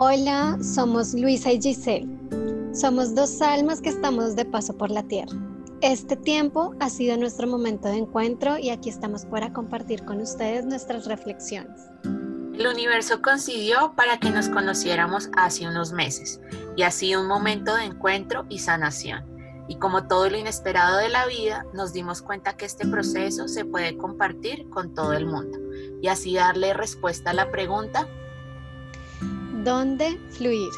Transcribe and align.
Hola, 0.00 0.56
somos 0.62 1.12
Luisa 1.12 1.50
y 1.50 1.60
Giselle. 1.60 2.06
Somos 2.72 3.16
dos 3.16 3.42
almas 3.42 3.80
que 3.80 3.88
estamos 3.88 4.36
de 4.36 4.44
paso 4.44 4.78
por 4.78 4.92
la 4.92 5.02
tierra. 5.02 5.36
Este 5.80 6.14
tiempo 6.14 6.72
ha 6.78 6.88
sido 6.88 7.16
nuestro 7.16 7.48
momento 7.48 7.88
de 7.88 7.96
encuentro 7.96 8.58
y 8.58 8.70
aquí 8.70 8.90
estamos 8.90 9.24
para 9.24 9.52
compartir 9.52 10.04
con 10.04 10.20
ustedes 10.20 10.64
nuestras 10.66 11.06
reflexiones. 11.06 11.88
El 12.04 12.68
universo 12.68 13.20
coincidió 13.22 13.92
para 13.96 14.20
que 14.20 14.30
nos 14.30 14.48
conociéramos 14.48 15.30
hace 15.36 15.66
unos 15.66 15.90
meses 15.90 16.40
y 16.76 16.84
ha 16.84 16.92
sido 16.92 17.20
un 17.20 17.26
momento 17.26 17.74
de 17.74 17.86
encuentro 17.86 18.46
y 18.48 18.60
sanación. 18.60 19.26
Y 19.66 19.78
como 19.78 20.06
todo 20.06 20.30
lo 20.30 20.38
inesperado 20.38 20.98
de 20.98 21.08
la 21.08 21.26
vida, 21.26 21.66
nos 21.74 21.92
dimos 21.92 22.22
cuenta 22.22 22.56
que 22.56 22.66
este 22.66 22.86
proceso 22.86 23.48
se 23.48 23.64
puede 23.64 23.96
compartir 23.96 24.68
con 24.70 24.94
todo 24.94 25.12
el 25.14 25.26
mundo 25.26 25.58
y 26.00 26.06
así 26.06 26.36
darle 26.36 26.72
respuesta 26.72 27.30
a 27.30 27.34
la 27.34 27.50
pregunta 27.50 28.06
¿Dónde 29.68 30.18
fluir? 30.30 30.70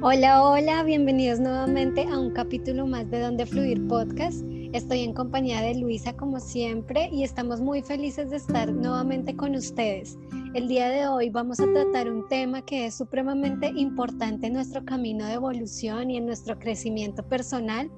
Hola, 0.00 0.44
hola, 0.44 0.84
bienvenidos 0.84 1.40
nuevamente 1.40 2.04
a 2.04 2.16
un 2.16 2.30
capítulo 2.30 2.86
más 2.86 3.10
de 3.10 3.18
Donde 3.18 3.44
Fluir 3.44 3.84
Podcast. 3.88 4.44
Estoy 4.72 5.00
en 5.00 5.14
compañía 5.14 5.62
de 5.62 5.74
Luisa 5.74 6.16
como 6.16 6.38
siempre 6.38 7.08
y 7.10 7.24
estamos 7.24 7.60
muy 7.60 7.82
felices 7.82 8.30
de 8.30 8.36
estar 8.36 8.72
nuevamente 8.72 9.34
con 9.34 9.56
ustedes. 9.56 10.16
El 10.54 10.68
día 10.68 10.88
de 10.88 11.08
hoy 11.08 11.28
vamos 11.28 11.58
a 11.58 11.66
tratar 11.72 12.08
un 12.08 12.28
tema 12.28 12.64
que 12.64 12.86
es 12.86 12.94
supremamente 12.94 13.72
importante 13.74 14.46
en 14.46 14.52
nuestro 14.52 14.84
camino 14.84 15.26
de 15.26 15.32
evolución 15.32 16.08
y 16.08 16.18
en 16.18 16.26
nuestro 16.26 16.56
crecimiento 16.56 17.24
personal 17.24 17.90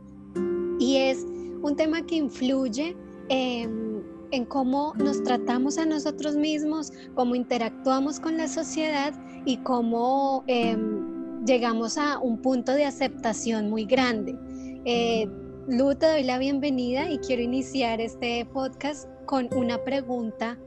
y 0.81 0.97
es 0.97 1.27
un 1.61 1.77
tema 1.77 2.01
que 2.07 2.15
influye 2.15 2.97
en 4.35 4.45
cómo 4.45 4.93
nos 4.97 5.23
tratamos 5.23 5.79
a 5.79 5.87
nosotros 5.87 6.37
mismos, 6.37 6.93
cómo 7.15 7.35
interactuamos 7.35 8.21
con 8.21 8.37
la 8.37 8.49
sociedad 8.49 9.13
y 9.45 9.59
cómo... 9.59 10.45
Em, 10.47 11.15
llegamos 11.45 11.99
a 11.99 12.19
un 12.19 12.41
punto 12.41 12.73
de 12.73 12.85
aceptación 12.85 13.71
muy 13.71 13.85
grande. 13.85 14.37
Eh, 14.85 15.29
Lu, 15.69 15.95
te 15.95 16.07
doy 16.07 16.23
la 16.25 16.39
bienvenida 16.39 17.11
y 17.11 17.19
quiero 17.19 17.43
iniciar 17.43 18.01
este 18.01 18.45
podcast 18.47 19.09
con 19.27 19.49
una 19.55 19.83
pregunta 19.83 20.59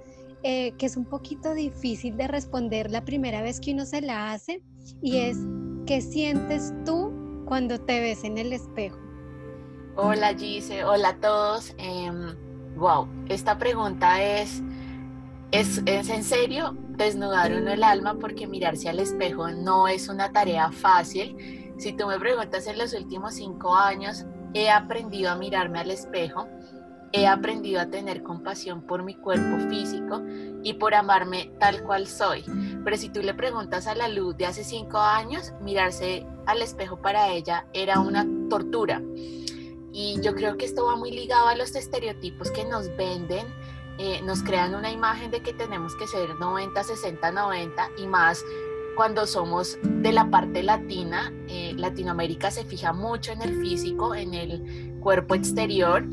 eh, 0.43 0.73
que 0.77 0.85
es 0.85 0.97
un 0.97 1.05
poquito 1.05 1.53
difícil 1.53 2.15
de 2.17 2.27
responder 2.27 2.89
la 2.91 3.03
primera 3.05 3.41
vez 3.41 3.59
que 3.59 3.73
uno 3.73 3.85
se 3.85 4.01
la 4.01 4.31
hace 4.31 4.61
y 5.01 5.17
es, 5.17 5.37
¿qué 5.85 6.01
sientes 6.01 6.73
tú 6.85 7.11
cuando 7.45 7.79
te 7.79 7.99
ves 7.99 8.23
en 8.23 8.37
el 8.37 8.53
espejo? 8.53 8.97
Hola 9.95 10.35
Gise, 10.35 10.83
hola 10.83 11.09
a 11.09 11.19
todos. 11.19 11.75
Wow, 12.77 13.07
esta 13.27 13.57
pregunta 13.57 14.21
es, 14.21 14.61
es, 15.51 15.81
es 15.85 16.09
en 16.09 16.23
serio 16.23 16.75
desnudar 16.89 17.53
uno 17.53 17.71
el 17.71 17.83
alma 17.83 18.15
porque 18.15 18.47
mirarse 18.47 18.89
al 18.89 18.99
espejo 18.99 19.49
no 19.49 19.87
es 19.87 20.09
una 20.09 20.31
tarea 20.31 20.71
fácil. 20.71 21.73
Si 21.77 21.93
tú 21.93 22.07
me 22.07 22.19
preguntas 22.19 22.67
en 22.67 22.77
los 22.77 22.93
últimos 22.93 23.35
cinco 23.35 23.75
años, 23.75 24.25
he 24.53 24.69
aprendido 24.69 25.31
a 25.31 25.35
mirarme 25.35 25.79
al 25.79 25.91
espejo, 25.91 26.47
he 27.11 27.27
aprendido 27.27 27.79
a 27.79 27.87
tener 27.87 28.23
compasión 28.23 28.81
por 28.81 29.03
mi 29.03 29.15
cuerpo 29.15 29.69
físico 29.69 30.21
y 30.63 30.73
por 30.73 30.95
amarme 30.95 31.51
tal 31.59 31.83
cual 31.83 32.07
soy. 32.07 32.43
Pero 32.83 32.97
si 32.97 33.09
tú 33.09 33.21
le 33.21 33.33
preguntas 33.33 33.87
a 33.87 33.95
la 33.95 34.07
luz 34.07 34.35
de 34.37 34.45
hace 34.45 34.63
cinco 34.63 34.97
años, 34.97 35.53
mirarse 35.61 36.25
al 36.45 36.61
espejo 36.61 36.97
para 36.97 37.29
ella 37.29 37.65
era 37.73 37.99
una 37.99 38.25
tortura. 38.49 39.01
Y 39.99 40.21
yo 40.21 40.35
creo 40.35 40.57
que 40.57 40.65
esto 40.65 40.85
va 40.85 40.95
muy 40.95 41.09
ligado 41.09 41.47
a 41.47 41.55
los 41.55 41.75
estereotipos 41.75 42.51
que 42.51 42.65
nos 42.65 42.95
venden 42.95 43.47
eh, 43.99 44.21
nos 44.21 44.43
crean 44.43 44.75
una 44.75 44.91
imagen 44.91 45.31
de 45.31 45.41
que 45.41 45.53
tenemos 45.53 45.95
que 45.95 46.05
ser 46.05 46.35
90, 46.35 46.83
60, 46.83 47.31
90 47.31 47.89
y 47.97 48.05
más 48.05 48.45
cuando 48.95 49.25
somos 49.25 49.77
de 49.81 50.11
la 50.11 50.29
parte 50.29 50.61
latina. 50.61 51.33
Eh, 51.47 51.73
Latinoamérica 51.75 52.51
se 52.51 52.63
fija 52.63 52.93
mucho 52.93 53.31
en 53.31 53.41
el 53.41 53.59
físico, 53.59 54.13
en 54.13 54.35
el 54.35 54.99
cuerpo 54.99 55.33
exterior. 55.33 56.07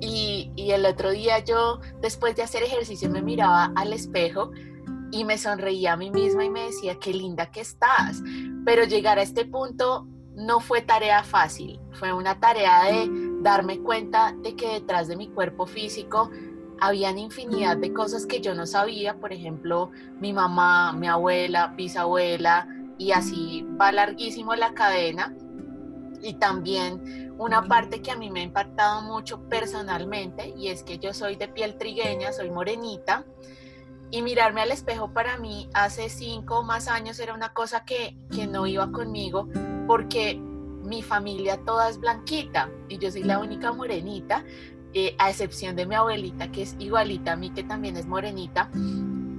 Y, 0.00 0.50
y 0.56 0.72
el 0.72 0.84
otro 0.84 1.12
día 1.12 1.38
yo, 1.44 1.80
después 2.02 2.34
de 2.34 2.42
hacer 2.42 2.64
ejercicio, 2.64 3.08
me 3.08 3.22
miraba 3.22 3.72
al 3.76 3.92
espejo 3.92 4.50
y 5.12 5.24
me 5.24 5.38
sonreía 5.38 5.92
a 5.92 5.96
mí 5.96 6.10
misma 6.10 6.44
y 6.44 6.50
me 6.50 6.64
decía, 6.64 6.98
qué 6.98 7.14
linda 7.14 7.52
que 7.52 7.60
estás. 7.60 8.20
Pero 8.64 8.82
llegar 8.82 9.20
a 9.20 9.22
este 9.22 9.44
punto 9.44 10.08
no 10.34 10.60
fue 10.60 10.82
tarea 10.82 11.22
fácil, 11.22 11.80
fue 11.92 12.12
una 12.12 12.40
tarea 12.40 12.84
de 12.84 13.08
darme 13.40 13.80
cuenta 13.80 14.34
de 14.42 14.56
que 14.56 14.68
detrás 14.68 15.08
de 15.08 15.16
mi 15.16 15.28
cuerpo 15.28 15.66
físico 15.66 16.30
habían 16.80 17.18
infinidad 17.18 17.76
de 17.76 17.92
cosas 17.92 18.26
que 18.26 18.40
yo 18.40 18.54
no 18.54 18.66
sabía, 18.66 19.18
por 19.18 19.32
ejemplo, 19.32 19.90
mi 20.20 20.32
mamá, 20.32 20.92
mi 20.92 21.06
abuela, 21.06 21.68
bisabuela, 21.68 22.68
y 22.98 23.12
así 23.12 23.66
va 23.80 23.92
larguísimo 23.92 24.54
la 24.54 24.74
cadena. 24.74 25.34
Y 26.20 26.34
también 26.34 27.34
una 27.38 27.62
parte 27.62 28.00
que 28.00 28.10
a 28.10 28.16
mí 28.16 28.30
me 28.30 28.40
ha 28.40 28.44
impactado 28.44 29.02
mucho 29.02 29.40
personalmente, 29.48 30.54
y 30.56 30.68
es 30.68 30.82
que 30.82 30.98
yo 30.98 31.12
soy 31.12 31.36
de 31.36 31.48
piel 31.48 31.76
trigueña, 31.76 32.32
soy 32.32 32.50
morenita, 32.50 33.24
y 34.10 34.22
mirarme 34.22 34.60
al 34.60 34.70
espejo 34.70 35.12
para 35.12 35.38
mí 35.38 35.68
hace 35.74 36.08
cinco 36.08 36.60
o 36.60 36.62
más 36.62 36.88
años 36.88 37.18
era 37.18 37.34
una 37.34 37.52
cosa 37.52 37.84
que, 37.84 38.16
que 38.30 38.46
no 38.46 38.66
iba 38.66 38.90
conmigo, 38.92 39.48
porque 39.86 40.40
mi 40.84 41.02
familia 41.02 41.60
toda 41.64 41.88
es 41.88 41.98
blanquita 41.98 42.70
y 42.88 42.98
yo 42.98 43.10
soy 43.10 43.24
la 43.24 43.38
única 43.38 43.72
morenita, 43.72 44.44
eh, 44.92 45.16
a 45.18 45.30
excepción 45.30 45.74
de 45.74 45.86
mi 45.86 45.96
abuelita, 45.96 46.52
que 46.52 46.62
es 46.62 46.76
igualita 46.78 47.32
a 47.32 47.36
mí, 47.36 47.50
que 47.50 47.64
también 47.64 47.96
es 47.96 48.06
morenita, 48.06 48.70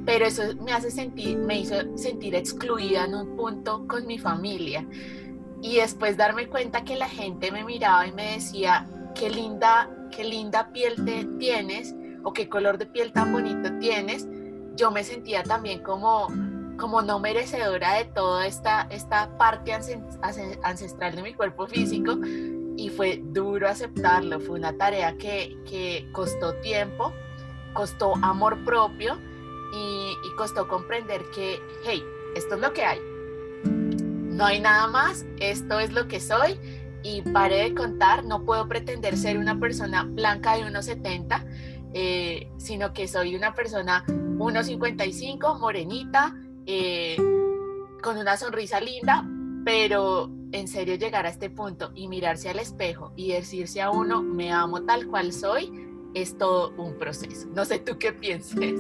pero 0.05 0.25
eso 0.25 0.43
me 0.61 0.73
hace 0.73 0.91
sentir, 0.91 1.37
me 1.37 1.59
hizo 1.59 1.75
sentir 1.97 2.35
excluida 2.35 3.05
en 3.05 3.15
un 3.15 3.35
punto 3.37 3.87
con 3.87 4.05
mi 4.05 4.19
familia. 4.19 4.85
Y 5.61 5.77
después 5.77 6.17
darme 6.17 6.47
cuenta 6.47 6.83
que 6.83 6.95
la 6.95 7.07
gente 7.07 7.51
me 7.51 7.63
miraba 7.63 8.05
y 8.05 8.11
me 8.11 8.33
decía, 8.33 8.85
qué 9.15 9.29
linda, 9.29 9.89
qué 10.11 10.25
linda 10.25 10.71
piel 10.73 11.03
te 11.05 11.25
tienes, 11.39 11.95
o 12.23 12.33
qué 12.33 12.49
color 12.49 12.77
de 12.77 12.87
piel 12.87 13.13
tan 13.13 13.31
bonito 13.31 13.71
tienes, 13.79 14.27
yo 14.75 14.91
me 14.91 15.03
sentía 15.03 15.43
también 15.43 15.79
como, 15.79 16.27
como 16.77 17.01
no 17.01 17.19
merecedora 17.19 17.95
de 17.95 18.05
toda 18.05 18.45
esta, 18.45 18.87
esta 18.89 19.37
parte 19.37 19.73
ancestral 19.73 21.15
de 21.15 21.21
mi 21.21 21.33
cuerpo 21.33 21.67
físico 21.67 22.17
y 22.77 22.89
fue 22.89 23.21
duro 23.23 23.67
aceptarlo, 23.67 24.39
fue 24.39 24.59
una 24.59 24.77
tarea 24.77 25.17
que, 25.17 25.57
que 25.69 26.07
costó 26.11 26.55
tiempo, 26.55 27.13
costó 27.73 28.15
amor 28.21 28.63
propio 28.65 29.17
y, 29.73 30.11
y, 30.23 30.35
costó 30.35 30.67
comprender 30.67 31.23
que, 31.33 31.61
hey, 31.85 32.03
esto 32.35 32.55
es 32.55 32.61
lo 32.61 32.73
que 32.73 32.85
hay, 32.85 32.99
no 33.63 34.45
hay 34.45 34.59
nada 34.59 34.87
más, 34.87 35.25
esto 35.39 35.79
es 35.79 35.93
lo 35.93 36.07
que 36.07 36.19
soy 36.19 36.59
y 37.03 37.21
pare 37.21 37.57
de 37.57 37.75
contar, 37.75 38.25
no 38.25 38.43
puedo 38.43 38.67
pretender 38.67 39.15
ser 39.15 39.37
una 39.37 39.59
persona 39.59 40.03
blanca 40.03 40.57
de 40.57 40.63
1,70, 40.63 41.45
eh, 41.97 42.51
sino 42.57 42.91
que 42.91 43.07
soy 43.07 43.37
una 43.37 43.53
persona 43.53 44.03
1,55, 44.05 45.59
morenita, 45.61 46.35
eh, 46.65 47.15
con 48.03 48.17
una 48.17 48.35
sonrisa 48.35 48.81
linda, 48.81 49.25
pero 49.63 50.29
en 50.51 50.67
serio 50.67 50.95
llegar 50.95 51.25
a 51.25 51.29
este 51.29 51.49
punto 51.49 51.91
y 51.95 52.09
mirarse 52.09 52.49
al 52.49 52.59
espejo 52.59 53.13
y 53.15 53.31
decirse 53.31 53.81
a 53.81 53.91
uno, 53.91 54.21
me 54.21 54.51
amo 54.51 54.83
tal 54.83 55.07
cual 55.07 55.31
soy, 55.31 55.71
es 56.13 56.37
todo 56.37 56.73
un 56.77 56.97
proceso. 56.97 57.47
No 57.55 57.63
sé 57.63 57.79
tú 57.79 57.97
qué 57.97 58.11
pienses. 58.11 58.77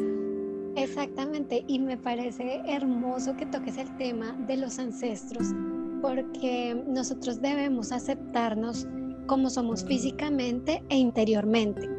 Exactamente, 0.75 1.63
y 1.69 1.79
me 1.79 1.95
parece 1.95 2.63
hermoso 2.67 3.37
que 3.37 3.45
toques 3.45 3.77
el 3.77 3.95
tema 3.95 4.33
de 4.45 4.57
los 4.57 4.77
ancestros, 4.77 5.53
porque 6.01 6.83
nosotros 6.85 7.41
debemos 7.41 7.93
aceptarnos 7.93 8.85
como 9.25 9.49
somos 9.49 9.85
físicamente 9.85 10.83
e 10.89 10.97
interiormente, 10.97 11.89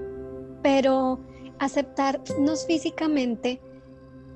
pero 0.66 1.20
aceptarnos 1.60 2.66
físicamente 2.66 3.60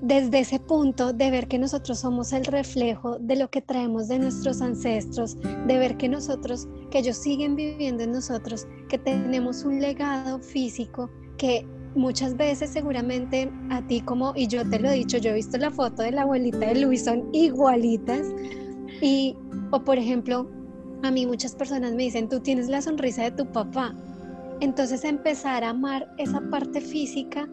desde 0.00 0.38
ese 0.38 0.61
punto 0.61 1.12
de 1.12 1.29
ver 1.29 1.49
que 1.49 1.59
nosotros 1.59 1.99
somos 1.99 2.32
el 2.32 2.44
reflejo 2.44 3.19
de 3.19 3.35
lo 3.35 3.50
que 3.50 3.61
traemos 3.61 4.06
de 4.06 4.21
nuestros 4.21 4.62
ancestros, 4.62 5.37
de 5.67 5.77
ver 5.77 5.97
que 5.97 6.09
nosotros, 6.09 6.69
que 6.93 7.00
ellos 7.00 7.17
siguen 7.17 7.56
viviendo 7.56 8.05
en 8.05 8.12
nosotros, 8.12 8.69
que 8.88 8.97
tenemos 8.97 9.65
un 9.65 9.81
legado 9.81 10.38
físico 10.38 11.11
que 11.37 11.67
muchas 11.97 12.37
veces 12.37 12.71
seguramente 12.71 13.50
a 13.69 13.85
ti 13.88 14.00
como, 14.00 14.32
y 14.37 14.47
yo 14.47 14.62
te 14.71 14.79
lo 14.79 14.88
he 14.88 14.94
dicho, 14.94 15.19
yo 15.19 15.31
he 15.31 15.35
visto 15.35 15.59
la 15.59 15.73
foto 15.73 16.05
de 16.05 16.12
la 16.12 16.23
abuelita 16.23 16.59
de 16.59 16.77
Luis, 16.77 17.06
son 17.06 17.29
igualitas. 17.32 18.23
Y, 19.03 19.37
o 19.73 19.82
por 19.82 19.99
ejemplo, 19.99 20.49
a 21.03 21.11
mí 21.11 21.27
muchas 21.27 21.56
personas 21.56 21.93
me 21.94 22.05
dicen, 22.05 22.29
tú 22.29 22.38
tienes 22.38 22.69
la 22.69 22.81
sonrisa 22.82 23.25
de 23.25 23.32
tu 23.32 23.50
papá. 23.50 23.97
Entonces 24.61 25.05
empezar 25.05 25.65
a 25.65 25.71
amar 25.71 26.12
esa 26.19 26.41
parte 26.51 26.81
física 26.81 27.49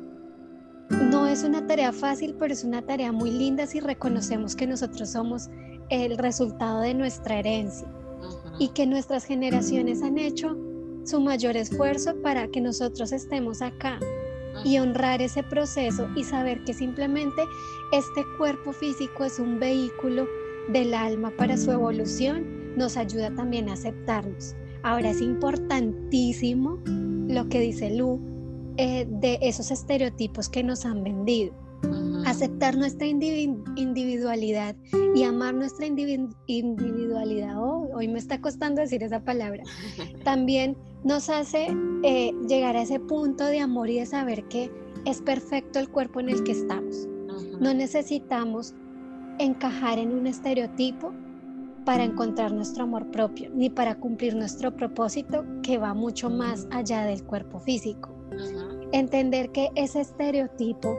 no 0.90 1.28
es 1.28 1.44
una 1.44 1.66
tarea 1.66 1.92
fácil, 1.92 2.36
pero 2.38 2.54
es 2.54 2.64
una 2.64 2.82
tarea 2.82 3.12
muy 3.12 3.32
linda 3.32 3.66
si 3.66 3.80
reconocemos 3.80 4.56
que 4.56 4.68
nosotros 4.68 5.10
somos 5.10 5.50
el 5.90 6.18
resultado 6.18 6.82
de 6.82 6.94
nuestra 6.94 7.40
herencia 7.40 7.88
y 8.60 8.70
que 8.70 8.86
nuestras 8.86 9.26
generaciones 9.26 10.02
han 10.02 10.18
hecho 10.18 10.58
su 11.06 11.22
mayor 11.22 11.56
esfuerzo 11.56 12.14
para 12.22 12.48
que 12.50 12.62
nosotros 12.62 13.12
estemos 13.12 13.62
acá. 13.62 14.00
y 14.64 14.80
honrar 14.80 15.22
ese 15.22 15.44
proceso 15.44 16.10
y 16.16 16.24
saber 16.24 16.64
que 16.64 16.74
simplemente 16.74 17.44
este 17.92 18.24
cuerpo 18.40 18.74
físico 18.74 19.24
es 19.24 19.38
un 19.38 19.60
vehículo 19.60 20.28
del 20.70 20.96
alma 20.96 21.32
para 21.38 21.58
su 21.58 21.72
evolución, 21.72 22.76
nos 22.76 22.98
ayuda 22.98 23.30
también 23.36 23.70
a 23.70 23.74
aceptarnos. 23.74 24.56
Ahora 24.84 25.10
es 25.10 25.22
importantísimo 25.22 26.80
lo 27.28 27.48
que 27.50 27.60
dice 27.60 27.96
Lu 27.96 28.20
eh, 28.78 29.08
de 29.10 29.40
esos 29.42 29.72
estereotipos 29.72 30.50
que 30.50 30.64
nos 30.64 30.86
han 30.86 31.04
vendido. 31.04 31.54
Aceptar 32.26 32.76
nuestra 32.76 33.08
individualidad 33.08 34.76
y 35.16 35.24
amar 35.24 35.54
nuestra 35.54 35.86
individualidad. 35.86 37.58
Oh, 37.58 37.90
hoy 37.94 38.08
me 38.08 38.20
está 38.20 38.42
costando 38.42 38.82
decir 38.82 39.04
esa 39.04 39.24
palabra. 39.24 39.64
También 40.24 40.76
nos 41.04 41.30
hace 41.30 41.68
eh, 42.04 42.34
llegar 42.48 42.76
a 42.76 42.82
ese 42.82 43.00
punto 43.00 43.46
de 43.46 43.60
amor 43.60 43.90
y 43.90 44.00
de 44.00 44.06
saber 44.06 44.44
que 44.46 44.72
es 45.06 45.22
perfecto 45.22 45.80
el 45.80 45.90
cuerpo 45.90 46.20
en 46.20 46.30
el 46.30 46.44
que 46.44 46.52
estamos. 46.52 47.08
No 47.60 47.74
necesitamos 47.74 48.74
encajar 49.40 50.00
en 50.00 50.12
un 50.12 50.28
estereotipo 50.28 51.14
para 51.88 52.04
encontrar 52.04 52.52
nuestro 52.52 52.84
amor 52.84 53.10
propio, 53.12 53.50
ni 53.56 53.70
para 53.70 53.96
cumplir 53.96 54.36
nuestro 54.36 54.76
propósito 54.76 55.46
que 55.64 55.78
va 55.78 55.94
mucho 55.94 56.30
más 56.30 56.68
allá 56.70 57.06
del 57.06 57.24
cuerpo 57.24 57.62
físico. 57.62 58.14
Entender 58.92 59.54
que 59.54 59.70
ese 59.74 60.02
estereotipo 60.02 60.98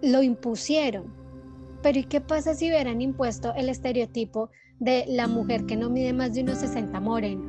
lo 0.00 0.22
impusieron. 0.22 1.12
Pero 1.82 1.98
¿y 1.98 2.04
qué 2.04 2.22
pasa 2.22 2.54
si 2.54 2.68
hubieran 2.68 3.02
impuesto 3.02 3.52
el 3.54 3.68
estereotipo 3.68 4.48
de 4.78 5.04
la 5.06 5.28
mujer 5.28 5.66
que 5.66 5.76
no 5.76 5.90
mide 5.90 6.14
más 6.14 6.32
de 6.32 6.44
unos 6.44 6.60
60 6.60 6.98
morena? 6.98 7.44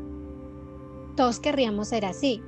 Todos 1.15 1.39
querríamos 1.39 1.87
ser 1.87 2.03
así. 2.03 2.41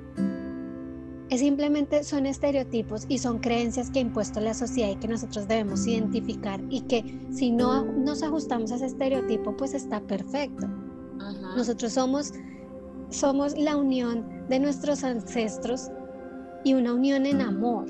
Es 1.34 1.40
simplemente 1.40 2.04
son 2.04 2.28
estereotipos 2.28 3.08
y 3.10 3.18
son 3.18 3.40
creencias 3.40 3.90
que 3.90 3.98
ha 3.98 4.04
impuesto 4.04 4.40
la 4.40 4.54
sociedad 4.54 4.92
y 4.92 4.98
que 4.98 5.08
nosotros 5.08 5.48
debemos 5.48 5.88
identificar 5.88 6.62
y 6.70 6.82
que 6.82 7.04
si 7.32 7.50
no 7.50 7.86
nos 7.86 8.22
ajustamos 8.22 8.72
a 8.72 8.76
ese 8.76 8.86
estereotipo 8.86 9.58
pues 9.58 9.74
está 9.74 10.00
perfecto. 10.02 10.68
Nosotros 11.58 11.94
somos 11.94 12.34
somos 13.10 13.58
la 13.58 13.76
unión 13.76 14.46
de 14.48 14.60
nuestros 14.60 15.04
ancestros 15.04 15.90
y 16.64 16.76
una 16.76 16.94
unión 16.94 17.26
en 17.26 17.42
amor. 17.42 17.88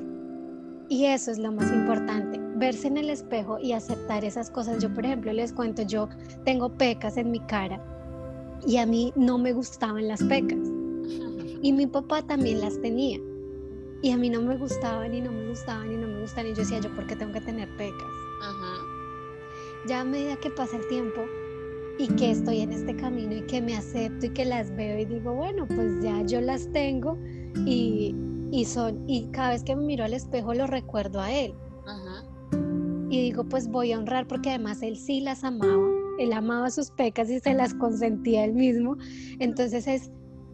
Y 0.87 1.07
eso 1.07 1.29
es 1.29 1.37
lo 1.37 1.51
más 1.51 1.69
importante, 1.69 2.39
verse 2.55 2.87
en 2.87 2.95
el 2.95 3.09
espejo 3.09 3.59
y 3.59 3.73
aceptar 3.73 4.23
esas 4.23 4.49
cosas. 4.49 4.81
Yo, 4.81 4.93
por 4.93 5.05
ejemplo, 5.05 5.33
les 5.33 5.51
cuento, 5.51 5.81
yo 5.81 6.07
tengo 6.45 6.69
pecas 6.69 7.17
en 7.17 7.29
mi 7.29 7.41
cara 7.41 7.83
y 8.65 8.77
a 8.77 8.85
mí 8.85 9.11
no 9.17 9.37
me 9.37 9.51
gustaban 9.51 10.07
las 10.07 10.23
pecas. 10.23 10.59
Y 11.61 11.71
mi 11.71 11.87
papá 11.87 12.21
también 12.21 12.59
las 12.59 12.77
tenía. 12.81 13.19
Y 14.03 14.11
a 14.11 14.17
mí 14.17 14.29
no 14.29 14.41
me 14.41 14.57
gustaban 14.57 15.13
y 15.13 15.21
no 15.21 15.31
me 15.31 15.47
gustaban 15.47 15.89
y 15.89 15.95
no 15.95 16.07
me 16.07 16.19
gustaban. 16.19 16.47
Y 16.47 16.49
yo 16.49 16.57
decía, 16.57 16.79
¿yo 16.79 16.93
por 16.93 17.07
qué 17.07 17.15
tengo 17.15 17.31
que 17.31 17.39
tener 17.39 17.69
pecas? 17.77 18.11
Ya 19.87 20.01
a 20.01 20.03
medida 20.03 20.35
que 20.35 20.49
pasa 20.49 20.75
el 20.75 20.85
tiempo 20.89 21.21
y 21.97 22.07
que 22.15 22.31
estoy 22.31 22.59
en 22.59 22.73
este 22.73 22.97
camino 22.97 23.33
y 23.33 23.43
que 23.43 23.61
me 23.61 23.77
acepto 23.77 24.25
y 24.25 24.29
que 24.31 24.43
las 24.43 24.75
veo 24.75 24.99
y 24.99 25.05
digo, 25.05 25.33
bueno, 25.33 25.65
pues 25.67 26.03
ya 26.03 26.21
yo 26.23 26.41
las 26.41 26.69
tengo 26.73 27.17
y, 27.65 28.13
y 28.51 28.65
son, 28.65 29.09
y 29.09 29.27
cada 29.31 29.51
vez 29.51 29.63
que 29.63 29.73
me 29.73 29.83
miro 29.83 30.03
al 30.03 30.13
espejo 30.13 30.53
lo 30.53 30.67
recuerdo 30.67 31.21
a 31.21 31.31
él. 31.31 31.53
Y 33.09 33.21
digo, 33.21 33.45
pues 33.45 33.69
voy 33.69 33.93
a 33.93 33.99
honrar 33.99 34.27
porque 34.27 34.49
además 34.49 34.81
él 34.81 34.97
sí 34.97 35.21
las 35.21 35.45
amaba, 35.45 35.87
él 36.19 36.33
amaba 36.33 36.69
sus 36.71 36.91
pecas 36.91 37.29
y 37.29 37.39
se 37.39 37.53
las 37.53 37.73
consentía 37.73 38.43
él 38.43 38.53
mismo. 38.53 38.97
Entonces 39.39 39.87
es, 39.87 40.11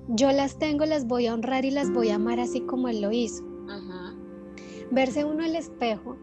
yo 0.10 0.32
las 0.32 0.60
tengo, 0.60 0.86
las 0.86 1.06
voy 1.06 1.28
a 1.28 1.34
honrar 1.34 1.66
y 1.66 1.72
las 1.72 1.92
voy 1.92 2.10
a 2.10 2.16
amar 2.16 2.40
así 2.40 2.62
como 2.62 2.90
él 2.90 3.02
lo 3.02 3.12
hizo. 3.12 3.44
Verse 4.92 5.24
uno 5.24 5.44
al 5.44 5.56
espejo 5.56 6.18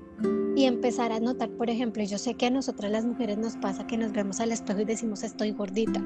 y 0.56 0.64
empezar 0.64 1.12
a 1.12 1.20
notar, 1.20 1.50
por 1.50 1.70
ejemplo, 1.70 2.02
yo 2.02 2.18
sé 2.18 2.34
que 2.34 2.46
a 2.46 2.50
nosotras 2.50 2.90
las 2.90 3.04
mujeres 3.04 3.38
nos 3.38 3.56
pasa 3.56 3.86
que 3.86 3.96
nos 3.96 4.12
vemos 4.12 4.40
al 4.40 4.52
espejo 4.52 4.80
y 4.80 4.84
decimos 4.84 5.22
estoy 5.22 5.52
gordita 5.52 6.02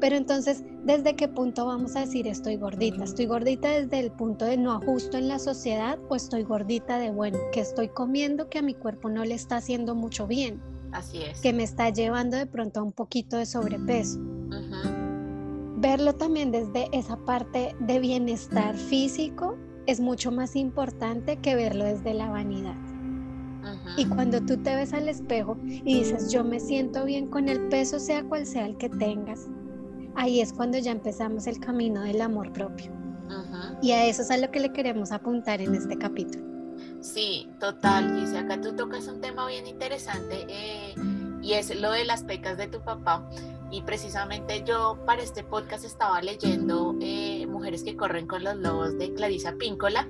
pero 0.00 0.16
entonces, 0.16 0.62
¿desde 0.84 1.16
qué 1.16 1.28
punto 1.28 1.66
vamos 1.66 1.96
a 1.96 2.00
decir 2.00 2.26
estoy 2.26 2.56
gordita? 2.56 3.04
¿Estoy 3.04 3.26
gordita 3.26 3.68
desde 3.68 4.00
el 4.00 4.10
punto 4.10 4.44
de 4.44 4.56
no 4.56 4.72
ajusto 4.72 5.16
en 5.16 5.28
la 5.28 5.38
sociedad 5.38 5.98
o 6.08 6.16
estoy 6.16 6.42
gordita 6.42 6.98
de, 6.98 7.10
bueno, 7.10 7.38
que 7.52 7.60
estoy 7.60 7.88
comiendo 7.88 8.48
que 8.48 8.58
a 8.58 8.62
mi 8.62 8.74
cuerpo 8.74 9.08
no 9.08 9.24
le 9.24 9.34
está 9.34 9.56
haciendo 9.56 9.94
mucho 9.94 10.26
bien? 10.26 10.60
Así 10.92 11.22
es. 11.22 11.40
Que 11.40 11.52
me 11.52 11.64
está 11.64 11.90
llevando 11.90 12.36
de 12.36 12.46
pronto 12.46 12.80
a 12.80 12.82
un 12.82 12.92
poquito 12.92 13.36
de 13.36 13.46
sobrepeso. 13.46 14.20
Verlo 15.84 16.14
también 16.14 16.50
desde 16.50 16.88
esa 16.96 17.14
parte 17.26 17.76
de 17.78 17.98
bienestar 17.98 18.74
físico 18.74 19.58
es 19.86 20.00
mucho 20.00 20.32
más 20.32 20.56
importante 20.56 21.36
que 21.36 21.54
verlo 21.54 21.84
desde 21.84 22.14
la 22.14 22.30
vanidad. 22.30 22.74
Y 23.98 24.06
cuando 24.06 24.40
tú 24.40 24.56
te 24.62 24.74
ves 24.74 24.94
al 24.94 25.10
espejo 25.10 25.58
y 25.62 25.98
dices, 25.98 26.32
yo 26.32 26.42
me 26.42 26.58
siento 26.58 27.04
bien 27.04 27.26
con 27.26 27.50
el 27.50 27.68
peso, 27.68 27.98
sea 27.98 28.24
cual 28.24 28.46
sea 28.46 28.64
el 28.64 28.78
que 28.78 28.88
tengas, 28.88 29.46
ahí 30.14 30.40
es 30.40 30.54
cuando 30.54 30.78
ya 30.78 30.90
empezamos 30.90 31.46
el 31.46 31.60
camino 31.60 32.00
del 32.00 32.22
amor 32.22 32.50
propio. 32.54 32.90
Y 33.82 33.90
a 33.90 34.06
eso 34.06 34.22
es 34.22 34.30
a 34.30 34.38
lo 34.38 34.50
que 34.50 34.60
le 34.60 34.72
queremos 34.72 35.12
apuntar 35.12 35.60
en 35.60 35.74
este 35.74 35.98
capítulo. 35.98 36.46
Sí, 37.02 37.50
total, 37.60 38.22
Dice, 38.22 38.38
acá 38.38 38.58
tú 38.58 38.74
tocas 38.74 39.06
un 39.06 39.20
tema 39.20 39.46
bien 39.48 39.66
interesante 39.66 40.46
eh, 40.48 40.94
y 41.42 41.52
es 41.52 41.78
lo 41.78 41.90
de 41.92 42.06
las 42.06 42.24
pecas 42.24 42.56
de 42.56 42.68
tu 42.68 42.80
papá. 42.80 43.28
Y 43.74 43.82
precisamente 43.82 44.62
yo 44.62 44.96
para 45.04 45.20
este 45.20 45.42
podcast 45.42 45.84
estaba 45.84 46.22
leyendo 46.22 46.94
eh, 47.00 47.44
Mujeres 47.48 47.82
que 47.82 47.96
corren 47.96 48.24
con 48.28 48.44
los 48.44 48.54
lobos 48.54 48.96
de 48.98 49.12
Clarisa 49.14 49.54
Píncola 49.54 50.08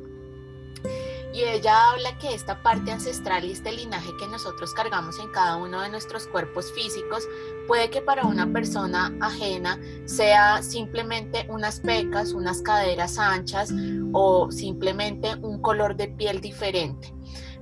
y 1.32 1.44
ella 1.44 1.90
habla 1.90 2.18
que 2.18 2.34
esta 2.34 2.62
parte 2.62 2.92
ancestral 2.92 3.42
y 3.46 3.52
este 3.52 3.72
linaje 3.72 4.10
que 4.18 4.28
nosotros 4.28 4.74
cargamos 4.74 5.18
en 5.18 5.30
cada 5.30 5.56
uno 5.56 5.80
de 5.80 5.88
nuestros 5.88 6.26
cuerpos 6.26 6.70
físicos 6.72 7.26
puede 7.66 7.88
que 7.88 8.02
para 8.02 8.26
una 8.26 8.52
persona 8.52 9.16
ajena 9.22 9.80
sea 10.04 10.60
simplemente 10.60 11.46
unas 11.48 11.80
pecas, 11.80 12.32
unas 12.32 12.60
caderas 12.60 13.18
anchas 13.18 13.72
o 14.12 14.50
simplemente 14.52 15.36
un 15.36 15.62
color 15.62 15.96
de 15.96 16.08
piel 16.08 16.42
diferente. 16.42 17.14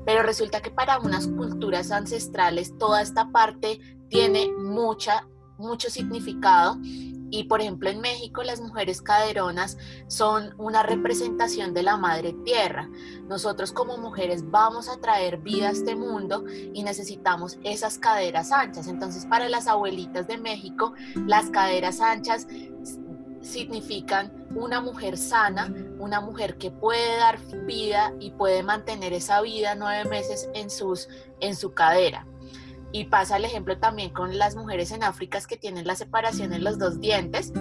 Pero 0.04 0.25
resulta 0.25 0.60
que 0.60 0.72
para 0.72 0.99
unas 0.99 1.28
culturas 1.28 1.93
ancestrales 1.93 2.76
toda 2.76 3.02
esta 3.02 3.31
parte 3.31 3.78
tiene 4.08 4.50
mucha, 4.52 5.28
mucho 5.62 5.88
significado 5.88 6.78
y 7.33 7.45
por 7.45 7.62
ejemplo 7.62 7.88
en 7.88 8.00
México 8.00 8.42
las 8.42 8.61
mujeres 8.61 9.00
caderonas 9.00 9.78
son 10.07 10.54
una 10.59 10.83
representación 10.83 11.73
de 11.73 11.83
la 11.83 11.97
madre 11.97 12.35
tierra. 12.45 12.90
Nosotros 13.26 13.73
como 13.73 13.97
mujeres 13.97 14.50
vamos 14.50 14.90
a 14.90 14.99
traer 14.99 15.38
vida 15.38 15.69
a 15.69 15.73
este 15.73 15.97
mundo 15.97 16.45
y 16.75 16.83
necesitamos 16.83 17.59
esas 17.64 17.99
caderas 17.99 18.52
anchas. 18.52 18.87
Entonces 18.87 19.25
para 19.25 19.49
las 19.49 19.66
abuelitas 19.66 20.26
de 20.28 20.37
México 20.37 20.92
las 21.26 21.49
caderas 21.49 22.00
anchas 22.00 22.47
significan 23.40 24.47
una 24.54 24.83
mujer 24.83 25.16
sana, 25.16 25.73
una 25.99 26.21
mujer 26.21 26.59
que 26.59 26.71
puede 26.71 27.16
dar 27.16 27.38
vida 27.66 28.12
y 28.21 28.31
puede 28.33 28.62
mantener 28.62 29.14
esa 29.14 29.40
vida 29.40 29.75
nueve 29.75 30.09
meses 30.09 30.50
en, 30.54 30.71
sus, 30.71 31.09
en 31.40 31.57
su 31.57 31.73
cadera. 31.73 32.26
Y 32.92 33.04
pasa 33.04 33.37
el 33.37 33.44
ejemplo 33.44 33.78
también 33.78 34.11
con 34.11 34.38
las 34.38 34.54
mujeres 34.54 34.92
en 34.92 35.02
África 35.02 35.40
que 35.49 35.56
tienen 35.56 35.87
la 35.87 35.96
separación 35.96 36.52
en 36.52 36.62
los 36.62 36.78
dos 36.78 37.00
dientes. 37.00 37.52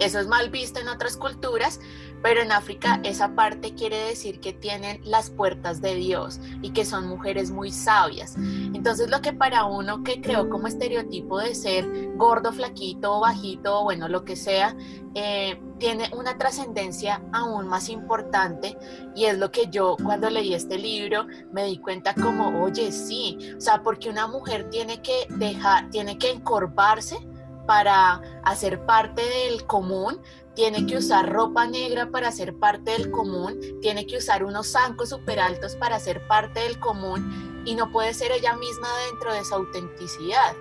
Eso 0.00 0.18
es 0.20 0.26
mal 0.26 0.50
visto 0.50 0.80
en 0.80 0.88
otras 0.88 1.16
culturas, 1.16 1.80
pero 2.24 2.40
en 2.40 2.52
África 2.52 3.00
esa 3.02 3.34
parte 3.34 3.74
quiere 3.74 3.98
decir 3.98 4.40
que 4.40 4.54
tienen 4.54 4.98
las 5.04 5.28
puertas 5.28 5.82
de 5.82 5.94
Dios 5.94 6.40
y 6.62 6.70
que 6.70 6.86
son 6.86 7.06
mujeres 7.06 7.50
muy 7.50 7.70
sabias. 7.70 8.36
Entonces 8.38 9.10
lo 9.10 9.20
que 9.20 9.34
para 9.34 9.66
uno 9.66 10.02
que 10.02 10.22
creó 10.22 10.48
como 10.48 10.66
estereotipo 10.66 11.38
de 11.38 11.54
ser 11.54 11.86
gordo, 12.16 12.50
flaquito, 12.50 13.20
bajito, 13.20 13.82
bueno, 13.82 14.08
lo 14.08 14.24
que 14.24 14.36
sea, 14.36 14.74
eh, 15.14 15.60
tiene 15.78 16.08
una 16.16 16.38
trascendencia 16.38 17.20
aún 17.30 17.68
más 17.68 17.90
importante 17.90 18.78
y 19.14 19.26
es 19.26 19.36
lo 19.36 19.50
que 19.50 19.68
yo 19.68 19.94
cuando 20.02 20.30
leí 20.30 20.54
este 20.54 20.78
libro 20.78 21.26
me 21.52 21.66
di 21.66 21.76
cuenta 21.76 22.14
como, 22.14 22.64
oye, 22.64 22.90
sí, 22.90 23.36
o 23.54 23.60
sea, 23.60 23.82
porque 23.82 24.08
una 24.08 24.28
mujer 24.28 24.70
tiene 24.70 25.02
que 25.02 25.26
dejar, 25.28 25.90
tiene 25.90 26.16
que 26.16 26.30
encorvarse 26.30 27.18
para 27.66 28.20
hacer 28.44 28.84
parte 28.84 29.22
del 29.22 29.66
común, 29.66 30.20
tiene 30.54 30.86
que 30.86 30.96
usar 30.96 31.30
ropa 31.32 31.66
negra 31.66 32.10
para 32.10 32.30
ser 32.30 32.54
parte 32.54 32.92
del 32.92 33.10
común, 33.10 33.60
tiene 33.80 34.06
que 34.06 34.16
usar 34.16 34.44
unos 34.44 34.68
zancos 34.72 35.08
súper 35.08 35.40
altos 35.40 35.76
para 35.76 35.98
ser 35.98 36.26
parte 36.26 36.60
del 36.60 36.78
común 36.78 37.62
y 37.64 37.74
no 37.74 37.90
puede 37.90 38.14
ser 38.14 38.32
ella 38.32 38.54
misma 38.54 38.88
dentro 39.10 39.32
de 39.32 39.40
esa 39.40 39.56
autenticidad. 39.56 40.54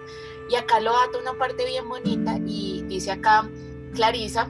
Y 0.50 0.56
acá 0.56 0.80
lo 0.80 0.92
ata 0.92 1.20
una 1.20 1.38
parte 1.38 1.66
bien 1.66 1.88
bonita 1.88 2.38
y 2.46 2.84
dice 2.84 3.12
acá 3.12 3.50
Clarisa 3.94 4.50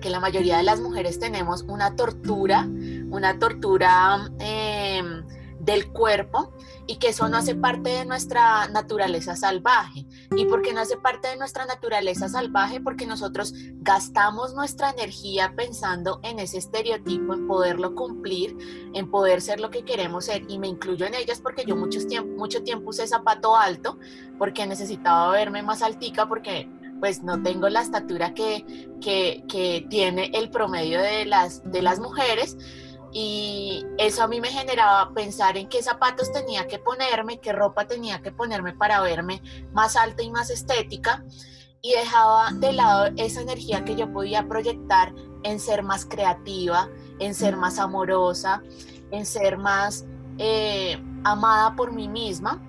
que 0.00 0.10
la 0.10 0.20
mayoría 0.20 0.58
de 0.58 0.62
las 0.62 0.80
mujeres 0.80 1.18
tenemos 1.18 1.62
una 1.62 1.96
tortura, 1.96 2.68
una 3.10 3.38
tortura 3.38 4.30
em, 4.38 5.24
del 5.60 5.90
cuerpo 5.92 6.52
y 6.86 6.96
que 6.96 7.08
eso 7.08 7.28
no 7.28 7.36
hace 7.36 7.54
parte 7.54 7.90
de 7.90 8.04
nuestra 8.04 8.68
naturaleza 8.68 9.36
salvaje. 9.36 10.06
y 10.36 10.44
porque 10.46 10.72
no 10.72 10.80
hace 10.80 10.96
parte 10.96 11.28
de 11.28 11.36
nuestra 11.36 11.66
naturaleza 11.66 12.28
salvaje, 12.28 12.80
porque 12.80 13.06
nosotros 13.06 13.54
gastamos 13.80 14.54
nuestra 14.54 14.90
energía 14.90 15.54
pensando 15.56 16.20
en 16.22 16.38
ese 16.38 16.58
estereotipo, 16.58 17.34
en 17.34 17.46
poderlo 17.46 17.94
cumplir, 17.94 18.56
en 18.94 19.10
poder 19.10 19.40
ser 19.40 19.60
lo 19.60 19.70
que 19.70 19.84
queremos 19.84 20.26
ser, 20.26 20.44
y 20.48 20.58
me 20.58 20.68
incluyo 20.68 21.06
en 21.06 21.14
ellas 21.14 21.40
porque 21.40 21.64
yo 21.64 21.76
mucho 21.76 22.04
tiempo, 22.06 22.36
mucho 22.36 22.62
tiempo 22.62 22.90
usé 22.90 23.06
zapato 23.06 23.56
alto, 23.56 23.98
porque 24.38 24.66
necesitaba 24.66 25.30
verme 25.32 25.62
más 25.62 25.82
altica, 25.82 26.28
porque 26.28 26.68
pues 27.00 27.22
no 27.22 27.42
tengo 27.42 27.68
la 27.68 27.82
estatura 27.82 28.34
que, 28.34 28.64
que, 29.00 29.44
que 29.48 29.86
tiene 29.88 30.30
el 30.34 30.50
promedio 30.50 31.00
de 31.00 31.26
las, 31.26 31.62
de 31.70 31.82
las 31.82 32.00
mujeres, 32.00 32.56
y 33.18 33.86
eso 33.96 34.22
a 34.22 34.28
mí 34.28 34.42
me 34.42 34.50
generaba 34.50 35.14
pensar 35.14 35.56
en 35.56 35.70
qué 35.70 35.82
zapatos 35.82 36.30
tenía 36.32 36.66
que 36.66 36.78
ponerme, 36.78 37.40
qué 37.40 37.50
ropa 37.50 37.86
tenía 37.86 38.20
que 38.20 38.30
ponerme 38.30 38.74
para 38.74 39.00
verme 39.00 39.40
más 39.72 39.96
alta 39.96 40.22
y 40.22 40.30
más 40.30 40.50
estética 40.50 41.24
y 41.80 41.94
dejaba 41.94 42.50
de 42.52 42.74
lado 42.74 43.10
esa 43.16 43.40
energía 43.40 43.86
que 43.86 43.96
yo 43.96 44.12
podía 44.12 44.46
proyectar 44.46 45.14
en 45.44 45.58
ser 45.60 45.82
más 45.82 46.04
creativa, 46.04 46.90
en 47.18 47.34
ser 47.34 47.56
más 47.56 47.78
amorosa, 47.78 48.62
en 49.10 49.24
ser 49.24 49.56
más 49.56 50.04
eh, 50.36 51.02
amada 51.24 51.74
por 51.74 51.92
mí 51.92 52.08
misma 52.08 52.60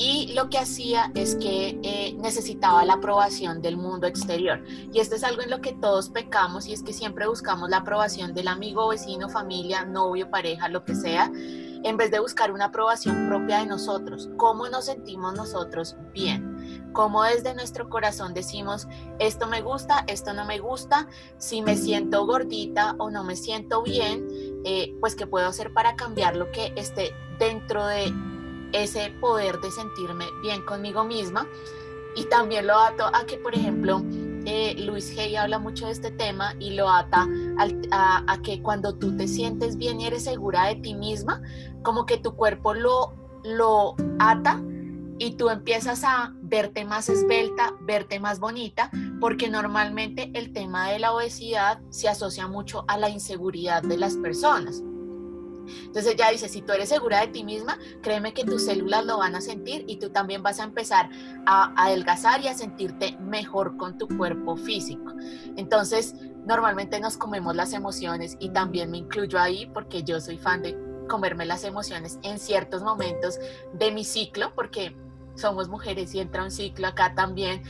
y 0.00 0.32
lo 0.32 0.48
que 0.48 0.56
hacía 0.56 1.12
es 1.14 1.34
que 1.34 1.78
eh, 1.82 2.16
necesitaba 2.18 2.86
la 2.86 2.94
aprobación 2.94 3.60
del 3.60 3.76
mundo 3.76 4.06
exterior. 4.06 4.64
Y 4.94 4.98
esto 4.98 5.14
es 5.14 5.22
algo 5.22 5.42
en 5.42 5.50
lo 5.50 5.60
que 5.60 5.74
todos 5.74 6.08
pecamos 6.08 6.66
y 6.68 6.72
es 6.72 6.82
que 6.82 6.94
siempre 6.94 7.28
buscamos 7.28 7.68
la 7.68 7.78
aprobación 7.78 8.32
del 8.32 8.48
amigo, 8.48 8.88
vecino, 8.88 9.28
familia, 9.28 9.84
novio, 9.84 10.30
pareja, 10.30 10.70
lo 10.70 10.86
que 10.86 10.94
sea, 10.94 11.30
en 11.34 11.98
vez 11.98 12.10
de 12.10 12.18
buscar 12.18 12.50
una 12.50 12.66
aprobación 12.66 13.28
propia 13.28 13.58
de 13.58 13.66
nosotros. 13.66 14.30
¿Cómo 14.38 14.70
nos 14.70 14.86
sentimos 14.86 15.34
nosotros 15.34 15.96
bien? 16.14 16.90
¿Cómo 16.94 17.22
desde 17.24 17.52
nuestro 17.52 17.90
corazón 17.90 18.32
decimos, 18.32 18.88
esto 19.18 19.48
me 19.48 19.60
gusta, 19.60 20.04
esto 20.06 20.32
no 20.32 20.46
me 20.46 20.60
gusta? 20.60 21.08
Si 21.36 21.60
me 21.60 21.76
siento 21.76 22.24
gordita 22.24 22.94
o 22.96 23.10
no 23.10 23.22
me 23.22 23.36
siento 23.36 23.82
bien, 23.82 24.26
eh, 24.64 24.94
pues 24.98 25.14
qué 25.14 25.26
puedo 25.26 25.46
hacer 25.46 25.74
para 25.74 25.94
cambiar 25.94 26.36
lo 26.36 26.50
que 26.52 26.72
esté 26.74 27.12
dentro 27.38 27.84
de 27.84 28.10
ese 28.72 29.10
poder 29.20 29.60
de 29.60 29.70
sentirme 29.70 30.26
bien 30.42 30.62
conmigo 30.62 31.04
misma. 31.04 31.46
Y 32.16 32.24
también 32.24 32.66
lo 32.66 32.76
ato 32.76 33.04
a 33.06 33.24
que, 33.24 33.36
por 33.36 33.54
ejemplo, 33.54 34.02
eh, 34.44 34.74
Luis 34.78 35.16
Hay 35.18 35.36
habla 35.36 35.58
mucho 35.58 35.86
de 35.86 35.92
este 35.92 36.10
tema 36.10 36.54
y 36.58 36.74
lo 36.74 36.88
ata 36.88 37.28
a, 37.92 38.24
a, 38.26 38.42
que 38.42 38.62
cuando 38.62 38.94
tú 38.96 39.16
te 39.16 39.28
sientes 39.28 39.76
bien 39.76 40.00
y 40.00 40.06
eres 40.06 40.24
segura 40.24 40.66
de 40.66 40.76
ti 40.76 40.94
misma, 40.94 41.42
como 41.82 42.06
que 42.06 42.18
tu 42.18 42.34
cuerpo 42.34 42.74
lo, 42.74 43.14
lo 43.44 43.94
ata 44.18 44.60
y 45.18 45.32
tú 45.32 45.50
empiezas 45.50 46.02
a 46.02 46.32
verte 46.40 46.86
más 46.86 47.10
esbelta, 47.10 47.74
verte 47.82 48.18
más 48.18 48.40
bonita, 48.40 48.90
porque 49.20 49.50
normalmente 49.50 50.30
el 50.34 50.52
tema 50.54 50.90
de 50.90 50.98
la 50.98 51.12
obesidad 51.12 51.80
se 51.90 52.08
asocia 52.08 52.48
mucho 52.48 52.84
a 52.88 52.96
la 52.96 53.10
inseguridad 53.10 53.82
de 53.82 53.98
las 53.98 54.16
personas. 54.16 54.82
Entonces 55.84 56.16
ya 56.16 56.30
dice, 56.30 56.48
si 56.48 56.62
tú 56.62 56.72
eres 56.72 56.88
segura 56.88 57.20
de 57.20 57.28
ti 57.28 57.44
misma, 57.44 57.78
créeme 58.02 58.32
que 58.32 58.44
tus 58.44 58.64
células 58.64 59.04
lo 59.04 59.18
van 59.18 59.34
a 59.34 59.40
sentir 59.40 59.84
y 59.86 59.98
tú 59.98 60.10
también 60.10 60.42
vas 60.42 60.60
a 60.60 60.64
empezar 60.64 61.10
a, 61.46 61.72
adelgazar 61.76 62.40
y 62.42 62.48
a 62.48 62.54
sentirte 62.54 63.16
mejor 63.18 63.76
con 63.76 63.98
tu 63.98 64.08
cuerpo 64.08 64.56
físico. 64.56 65.12
Entonces, 65.56 66.14
normalmente 66.46 67.00
nos 67.00 67.16
comemos 67.16 67.54
las 67.54 67.72
emociones 67.72 68.36
y 68.40 68.50
también 68.50 68.90
me 68.90 68.98
incluyo 68.98 69.38
ahí 69.38 69.70
porque 69.72 70.02
yo 70.02 70.20
soy 70.20 70.38
fan 70.38 70.62
de 70.62 70.78
comerme 71.08 71.44
las 71.44 71.64
emociones 71.64 72.18
en 72.22 72.38
ciertos 72.38 72.82
momentos 72.82 73.38
de 73.74 73.90
mi 73.90 74.04
ciclo, 74.04 74.54
porque 74.54 74.96
somos 75.34 75.68
mujeres 75.68 76.14
y 76.14 76.20
entra 76.20 76.44
un 76.44 76.50
ciclo 76.50 76.86
acá 76.86 77.14
también. 77.14 77.62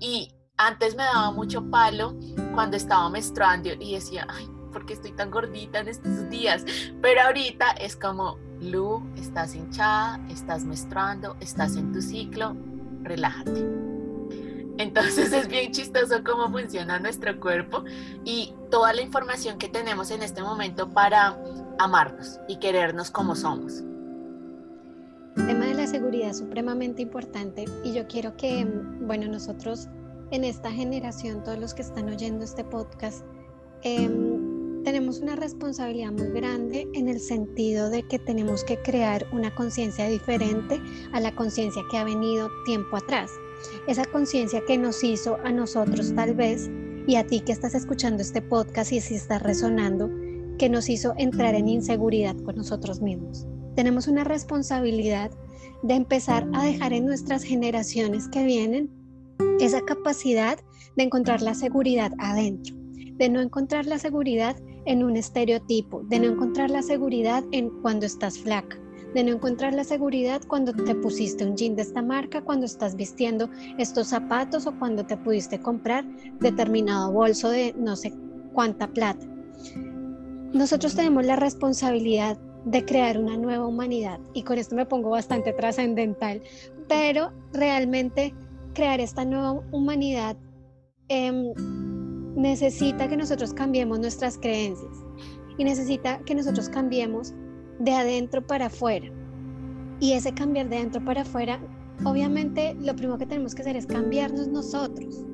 Y 0.00 0.34
antes 0.56 0.96
me 0.96 1.04
daba 1.04 1.30
mucho 1.30 1.70
palo 1.70 2.14
cuando 2.54 2.76
estaba 2.76 3.08
menstruando 3.08 3.70
y 3.78 3.94
decía, 3.94 4.26
ay, 4.28 4.48
porque 4.72 4.94
estoy 4.94 5.12
tan 5.12 5.30
gordita 5.30 5.80
en 5.80 5.88
estos 5.88 6.28
días. 6.30 6.64
Pero 7.00 7.22
ahorita 7.22 7.70
es 7.72 7.96
como, 7.96 8.38
Lu, 8.60 9.02
estás 9.16 9.54
hinchada, 9.54 10.20
estás 10.30 10.64
menstruando, 10.64 11.36
estás 11.40 11.76
en 11.76 11.92
tu 11.92 12.02
ciclo, 12.02 12.56
relájate. 13.02 13.66
Entonces 14.78 15.32
es 15.32 15.48
bien 15.48 15.72
chistoso 15.72 16.22
cómo 16.24 16.50
funciona 16.50 16.98
nuestro 16.98 17.38
cuerpo 17.38 17.84
y 18.24 18.54
toda 18.70 18.92
la 18.92 19.02
información 19.02 19.58
que 19.58 19.68
tenemos 19.68 20.10
en 20.10 20.22
este 20.22 20.42
momento 20.42 20.90
para 20.90 21.38
amarnos 21.78 22.40
y 22.48 22.58
querernos 22.58 23.10
como 23.10 23.34
somos. 23.34 23.82
El 25.36 25.46
tema 25.46 25.66
de 25.66 25.74
la 25.74 25.86
seguridad 25.86 26.30
es 26.30 26.38
supremamente 26.38 27.02
importante 27.02 27.64
y 27.84 27.92
yo 27.92 28.08
quiero 28.08 28.36
que, 28.36 28.66
bueno, 29.00 29.28
nosotros 29.28 29.88
en 30.30 30.44
esta 30.44 30.70
generación, 30.70 31.42
todos 31.42 31.58
los 31.58 31.74
que 31.74 31.82
están 31.82 32.08
oyendo 32.08 32.44
este 32.44 32.64
podcast, 32.64 33.24
eh, 33.82 34.10
tenemos 34.88 35.18
una 35.18 35.36
responsabilidad 35.36 36.12
muy 36.12 36.28
grande 36.28 36.88
en 36.94 37.10
el 37.10 37.20
sentido 37.20 37.90
de 37.90 38.04
que 38.04 38.18
tenemos 38.18 38.64
que 38.64 38.78
crear 38.78 39.26
una 39.32 39.54
conciencia 39.54 40.08
diferente 40.08 40.80
a 41.12 41.20
la 41.20 41.36
conciencia 41.36 41.82
que 41.90 41.98
ha 41.98 42.04
venido 42.04 42.48
tiempo 42.64 42.96
atrás. 42.96 43.30
Esa 43.86 44.06
conciencia 44.06 44.62
que 44.66 44.78
nos 44.78 45.04
hizo 45.04 45.36
a 45.44 45.52
nosotros 45.52 46.14
tal 46.14 46.34
vez 46.34 46.70
y 47.06 47.16
a 47.16 47.26
ti 47.26 47.40
que 47.40 47.52
estás 47.52 47.74
escuchando 47.74 48.22
este 48.22 48.40
podcast 48.40 48.90
y 48.92 49.02
si 49.02 49.16
está 49.16 49.38
resonando, 49.38 50.08
que 50.56 50.70
nos 50.70 50.88
hizo 50.88 51.12
entrar 51.18 51.54
en 51.54 51.68
inseguridad 51.68 52.36
con 52.38 52.56
nosotros 52.56 53.02
mismos. 53.02 53.46
Tenemos 53.76 54.08
una 54.08 54.24
responsabilidad 54.24 55.30
de 55.82 55.96
empezar 55.96 56.48
a 56.54 56.64
dejar 56.64 56.94
en 56.94 57.04
nuestras 57.04 57.42
generaciones 57.42 58.26
que 58.28 58.42
vienen 58.42 58.88
esa 59.60 59.82
capacidad 59.82 60.58
de 60.96 61.02
encontrar 61.02 61.42
la 61.42 61.52
seguridad 61.52 62.10
adentro, 62.16 62.74
de 63.18 63.28
no 63.28 63.42
encontrar 63.42 63.84
la 63.84 63.98
seguridad 63.98 64.56
en 64.84 65.02
un 65.04 65.16
estereotipo, 65.16 66.02
de 66.04 66.20
no 66.20 66.26
encontrar 66.32 66.70
la 66.70 66.82
seguridad 66.82 67.44
en 67.52 67.70
cuando 67.82 68.06
estás 68.06 68.38
flaca, 68.38 68.78
de 69.14 69.24
no 69.24 69.32
encontrar 69.32 69.74
la 69.74 69.84
seguridad 69.84 70.42
cuando 70.46 70.72
te 70.72 70.94
pusiste 70.94 71.44
un 71.44 71.56
jean 71.56 71.76
de 71.76 71.82
esta 71.82 72.02
marca, 72.02 72.42
cuando 72.42 72.66
estás 72.66 72.94
vistiendo 72.94 73.48
estos 73.78 74.08
zapatos 74.08 74.66
o 74.66 74.78
cuando 74.78 75.04
te 75.06 75.16
pudiste 75.16 75.60
comprar 75.60 76.04
determinado 76.40 77.12
bolso 77.12 77.50
de 77.50 77.74
no 77.76 77.96
sé 77.96 78.12
cuánta 78.52 78.88
plata. 78.88 79.26
Nosotros 80.52 80.94
tenemos 80.94 81.26
la 81.26 81.36
responsabilidad 81.36 82.38
de 82.64 82.84
crear 82.84 83.18
una 83.18 83.36
nueva 83.36 83.66
humanidad 83.66 84.20
y 84.34 84.42
con 84.42 84.58
esto 84.58 84.74
me 84.74 84.86
pongo 84.86 85.10
bastante 85.10 85.52
trascendental, 85.52 86.42
pero 86.88 87.32
realmente 87.52 88.34
crear 88.74 89.00
esta 89.00 89.24
nueva 89.24 89.62
humanidad 89.72 90.36
eh, 91.08 91.52
necesita 92.38 93.08
que 93.08 93.16
nosotros 93.16 93.52
cambiemos 93.52 93.98
nuestras 93.98 94.38
creencias 94.38 94.92
y 95.58 95.64
necesita 95.64 96.20
que 96.20 96.36
nosotros 96.36 96.68
cambiemos 96.68 97.34
de 97.80 97.92
adentro 97.92 98.46
para 98.46 98.66
afuera. 98.66 99.10
Y 99.98 100.12
ese 100.12 100.32
cambiar 100.32 100.68
de 100.68 100.76
adentro 100.76 101.04
para 101.04 101.22
afuera, 101.22 101.60
obviamente 102.04 102.76
lo 102.80 102.94
primero 102.94 103.18
que 103.18 103.26
tenemos 103.26 103.56
que 103.56 103.62
hacer 103.62 103.76
es 103.76 103.86
cambiarnos 103.86 104.46
nosotros. 104.46 105.26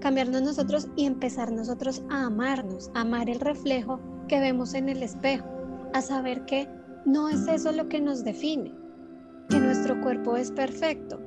Cambiarnos 0.00 0.40
nosotros 0.40 0.88
y 0.96 1.04
empezar 1.04 1.52
nosotros 1.52 2.02
a 2.08 2.24
amarnos, 2.24 2.90
a 2.94 3.02
amar 3.02 3.28
el 3.28 3.40
reflejo 3.40 4.00
que 4.28 4.40
vemos 4.40 4.72
en 4.72 4.88
el 4.88 5.02
espejo, 5.02 5.46
a 5.92 6.00
saber 6.00 6.46
que 6.46 6.66
no 7.04 7.28
es 7.28 7.46
eso 7.48 7.70
lo 7.72 7.88
que 7.90 8.00
nos 8.00 8.24
define, 8.24 8.72
que 9.50 9.60
nuestro 9.60 10.00
cuerpo 10.00 10.36
es 10.36 10.50
perfecto, 10.52 11.20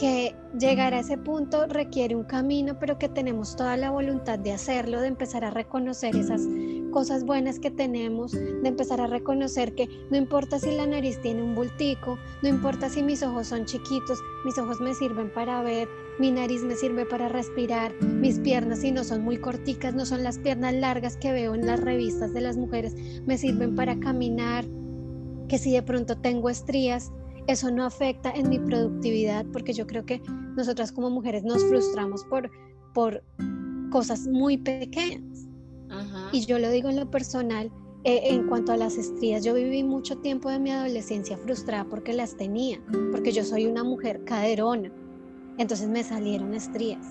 que 0.00 0.34
llegar 0.58 0.94
a 0.94 1.00
ese 1.00 1.18
punto 1.18 1.66
requiere 1.66 2.16
un 2.16 2.24
camino, 2.24 2.78
pero 2.80 2.98
que 2.98 3.10
tenemos 3.10 3.54
toda 3.54 3.76
la 3.76 3.90
voluntad 3.90 4.38
de 4.38 4.50
hacerlo, 4.50 4.98
de 4.98 5.08
empezar 5.08 5.44
a 5.44 5.50
reconocer 5.50 6.16
esas 6.16 6.40
cosas 6.90 7.22
buenas 7.22 7.60
que 7.60 7.70
tenemos, 7.70 8.32
de 8.32 8.66
empezar 8.66 9.02
a 9.02 9.06
reconocer 9.06 9.74
que 9.74 9.90
no 10.10 10.16
importa 10.16 10.58
si 10.58 10.70
la 10.70 10.86
nariz 10.86 11.20
tiene 11.20 11.42
un 11.42 11.54
bultico, 11.54 12.18
no 12.42 12.48
importa 12.48 12.88
si 12.88 13.02
mis 13.02 13.22
ojos 13.22 13.48
son 13.48 13.66
chiquitos, 13.66 14.18
mis 14.46 14.56
ojos 14.56 14.80
me 14.80 14.94
sirven 14.94 15.30
para 15.34 15.60
ver, 15.60 15.86
mi 16.18 16.30
nariz 16.30 16.62
me 16.62 16.76
sirve 16.76 17.04
para 17.04 17.28
respirar, 17.28 17.92
mis 18.02 18.38
piernas 18.38 18.80
si 18.80 18.92
no 18.92 19.04
son 19.04 19.22
muy 19.22 19.36
corticas, 19.36 19.94
no 19.94 20.06
son 20.06 20.24
las 20.24 20.38
piernas 20.38 20.72
largas 20.72 21.18
que 21.18 21.30
veo 21.30 21.54
en 21.54 21.66
las 21.66 21.78
revistas 21.78 22.32
de 22.32 22.40
las 22.40 22.56
mujeres, 22.56 22.94
me 23.26 23.36
sirven 23.36 23.74
para 23.74 24.00
caminar, 24.00 24.64
que 25.46 25.58
si 25.58 25.72
de 25.72 25.82
pronto 25.82 26.16
tengo 26.16 26.48
estrías, 26.48 27.12
eso 27.46 27.70
no 27.70 27.84
afecta 27.84 28.30
en 28.30 28.48
mi 28.48 28.58
productividad 28.58 29.44
porque 29.52 29.72
yo 29.72 29.86
creo 29.86 30.04
que 30.04 30.22
nosotras 30.56 30.92
como 30.92 31.10
mujeres 31.10 31.42
nos 31.44 31.64
frustramos 31.64 32.24
por, 32.24 32.50
por 32.94 33.22
cosas 33.90 34.26
muy 34.26 34.56
pequeñas. 34.56 35.46
Y 36.32 36.46
yo 36.46 36.58
lo 36.58 36.70
digo 36.70 36.88
en 36.88 36.96
lo 36.96 37.10
personal, 37.10 37.72
eh, 38.04 38.20
en 38.24 38.46
cuanto 38.46 38.72
a 38.72 38.76
las 38.76 38.96
estrías, 38.96 39.44
yo 39.44 39.52
viví 39.54 39.82
mucho 39.82 40.16
tiempo 40.18 40.48
de 40.48 40.58
mi 40.58 40.70
adolescencia 40.70 41.36
frustrada 41.36 41.84
porque 41.84 42.12
las 42.12 42.36
tenía, 42.36 42.80
porque 43.10 43.32
yo 43.32 43.44
soy 43.44 43.66
una 43.66 43.82
mujer 43.82 44.24
caderona, 44.24 44.90
entonces 45.58 45.88
me 45.88 46.02
salieron 46.04 46.54
estrías. 46.54 47.06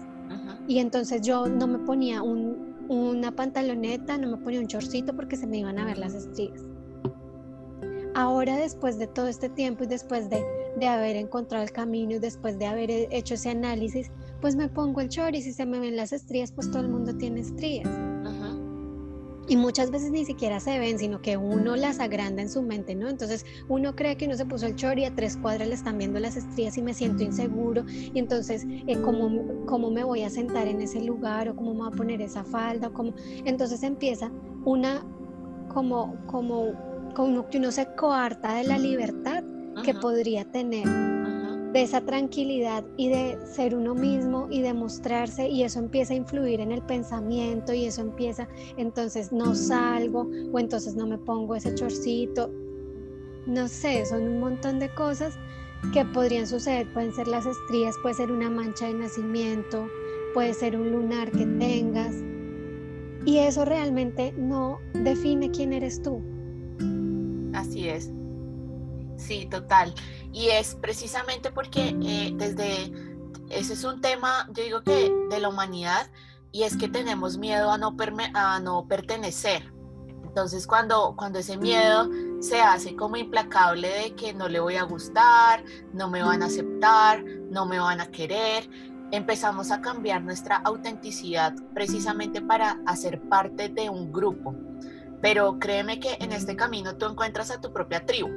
Y 0.67 0.79
entonces 0.79 1.21
yo 1.21 1.47
no 1.47 1.67
me 1.67 1.79
ponía 1.79 2.21
un, 2.21 2.75
una 2.87 3.35
pantaloneta, 3.35 4.17
no 4.17 4.31
me 4.31 4.37
ponía 4.37 4.59
un 4.59 4.67
chorcito 4.67 5.15
porque 5.15 5.35
se 5.35 5.45
me 5.45 5.59
iban 5.59 5.77
a 5.77 5.85
ver 5.85 5.97
las 5.97 6.13
estrías. 6.13 6.63
Ahora 8.19 8.57
después 8.57 8.97
de 8.97 9.07
todo 9.07 9.29
este 9.29 9.47
tiempo 9.47 9.85
y 9.85 9.87
después 9.87 10.29
de 10.29 10.43
de 10.79 10.87
haber 10.87 11.15
encontrado 11.15 11.63
el 11.63 11.71
camino, 11.71 12.19
después 12.19 12.57
de 12.57 12.65
haber 12.65 12.89
hecho 12.91 13.35
ese 13.35 13.49
análisis, 13.49 14.11
pues 14.41 14.55
me 14.55 14.69
pongo 14.69 15.01
el 15.01 15.09
short 15.09 15.35
y 15.35 15.41
si 15.41 15.51
se 15.51 15.65
me 15.65 15.79
ven 15.79 15.95
las 15.95 16.13
estrías, 16.13 16.51
pues 16.51 16.71
todo 16.71 16.81
el 16.81 16.89
mundo 16.89 17.15
tiene 17.15 17.41
estrías. 17.41 17.89
Y 19.47 19.57
muchas 19.57 19.89
veces 19.89 20.11
ni 20.11 20.25
siquiera 20.25 20.59
se 20.59 20.77
ven, 20.77 20.99
sino 20.99 21.23
que 21.23 21.35
uno 21.35 21.75
las 21.75 21.99
agranda 21.99 22.39
en 22.43 22.49
su 22.49 22.61
mente, 22.61 22.93
¿no? 22.93 23.09
Entonces 23.09 23.47
uno 23.67 23.95
cree 23.95 24.15
que 24.15 24.25
uno 24.25 24.35
se 24.35 24.45
puso 24.45 24.67
el 24.67 24.75
short 24.75 24.99
y 24.99 25.05
a 25.05 25.15
tres 25.15 25.37
cuadras 25.37 25.67
le 25.67 25.73
están 25.73 25.97
viendo 25.97 26.19
las 26.19 26.37
estrías 26.37 26.77
y 26.77 26.83
me 26.83 26.93
siento 26.93 27.23
inseguro. 27.23 27.83
Y 27.89 28.19
entonces, 28.19 28.67
eh, 28.67 29.01
¿cómo, 29.01 29.65
¿cómo, 29.65 29.89
me 29.89 30.03
voy 30.03 30.21
a 30.21 30.29
sentar 30.29 30.67
en 30.67 30.81
ese 30.81 31.01
lugar? 31.01 31.49
¿O 31.49 31.55
cómo 31.55 31.73
me 31.73 31.79
voy 31.79 31.87
a 31.87 31.95
poner 31.97 32.21
esa 32.21 32.43
falda? 32.43 32.91
¿O 32.93 33.13
Entonces 33.43 33.81
empieza 33.81 34.31
una, 34.65 35.03
como, 35.73 36.15
como, 36.27 36.73
como 37.13 37.49
que 37.49 37.57
uno 37.57 37.71
se 37.71 37.87
coarta 37.95 38.55
de 38.55 38.63
la 38.63 38.77
libertad 38.77 39.43
que 39.83 39.93
podría 39.93 40.45
tener 40.45 40.87
de 41.71 41.83
esa 41.83 42.01
tranquilidad 42.01 42.83
y 42.97 43.09
de 43.09 43.37
ser 43.45 43.75
uno 43.75 43.93
mismo 43.93 44.47
y 44.49 44.61
de 44.61 44.73
mostrarse 44.73 45.47
y 45.47 45.63
eso 45.63 45.79
empieza 45.79 46.13
a 46.13 46.17
influir 46.17 46.59
en 46.61 46.71
el 46.71 46.81
pensamiento 46.81 47.73
y 47.73 47.85
eso 47.85 48.01
empieza, 48.01 48.47
entonces 48.77 49.31
no 49.31 49.53
salgo 49.53 50.27
o 50.51 50.59
entonces 50.59 50.95
no 50.95 51.05
me 51.05 51.17
pongo 51.17 51.55
ese 51.55 51.75
chorcito. 51.75 52.51
No 53.45 53.67
sé, 53.67 54.05
son 54.05 54.23
un 54.23 54.39
montón 54.39 54.79
de 54.79 54.89
cosas 54.93 55.37
que 55.93 56.05
podrían 56.05 56.47
suceder. 56.47 56.91
Pueden 56.93 57.13
ser 57.13 57.27
las 57.27 57.45
estrías, 57.45 57.95
puede 58.01 58.15
ser 58.15 58.31
una 58.31 58.49
mancha 58.49 58.87
de 58.87 58.93
nacimiento, 58.93 59.87
puede 60.33 60.53
ser 60.53 60.75
un 60.75 60.91
lunar 60.91 61.31
que 61.31 61.45
tengas. 61.45 62.15
Y 63.25 63.39
eso 63.39 63.65
realmente 63.65 64.33
no 64.37 64.79
define 64.93 65.51
quién 65.51 65.73
eres 65.73 66.01
tú. 66.01 66.21
Así 67.59 67.89
es. 67.89 68.09
Sí, 69.17 69.47
total. 69.51 69.93
Y 70.31 70.47
es 70.49 70.75
precisamente 70.75 71.51
porque 71.51 71.95
eh, 72.01 72.31
desde, 72.35 72.91
ese 73.49 73.73
es 73.73 73.83
un 73.83 73.99
tema, 73.99 74.47
yo 74.53 74.63
digo 74.63 74.81
que 74.81 75.11
de 75.29 75.39
la 75.39 75.49
humanidad, 75.49 76.09
y 76.51 76.63
es 76.63 76.77
que 76.77 76.87
tenemos 76.87 77.37
miedo 77.37 77.69
a 77.69 77.77
no, 77.77 77.95
a 78.33 78.59
no 78.59 78.87
pertenecer. 78.87 79.71
Entonces 80.23 80.67
cuando, 80.67 81.15
cuando 81.17 81.39
ese 81.39 81.57
miedo 81.57 82.07
se 82.39 82.61
hace 82.61 82.95
como 82.95 83.17
implacable 83.17 83.89
de 83.89 84.15
que 84.15 84.33
no 84.33 84.47
le 84.47 84.59
voy 84.61 84.75
a 84.75 84.83
gustar, 84.83 85.63
no 85.91 86.09
me 86.09 86.23
van 86.23 86.41
a 86.43 86.45
aceptar, 86.45 87.23
no 87.51 87.65
me 87.65 87.79
van 87.79 87.99
a 87.99 88.07
querer, 88.07 88.69
empezamos 89.11 89.71
a 89.71 89.81
cambiar 89.81 90.21
nuestra 90.21 90.57
autenticidad 90.57 91.55
precisamente 91.73 92.41
para 92.41 92.79
hacer 92.85 93.19
parte 93.27 93.67
de 93.67 93.89
un 93.89 94.13
grupo. 94.13 94.55
Pero 95.21 95.59
créeme 95.59 95.99
que 95.99 96.17
en 96.19 96.31
este 96.31 96.55
camino 96.55 96.97
tú 96.97 97.05
encuentras 97.05 97.51
a 97.51 97.59
tu 97.59 97.73
propia 97.73 98.05
tribu 98.05 98.29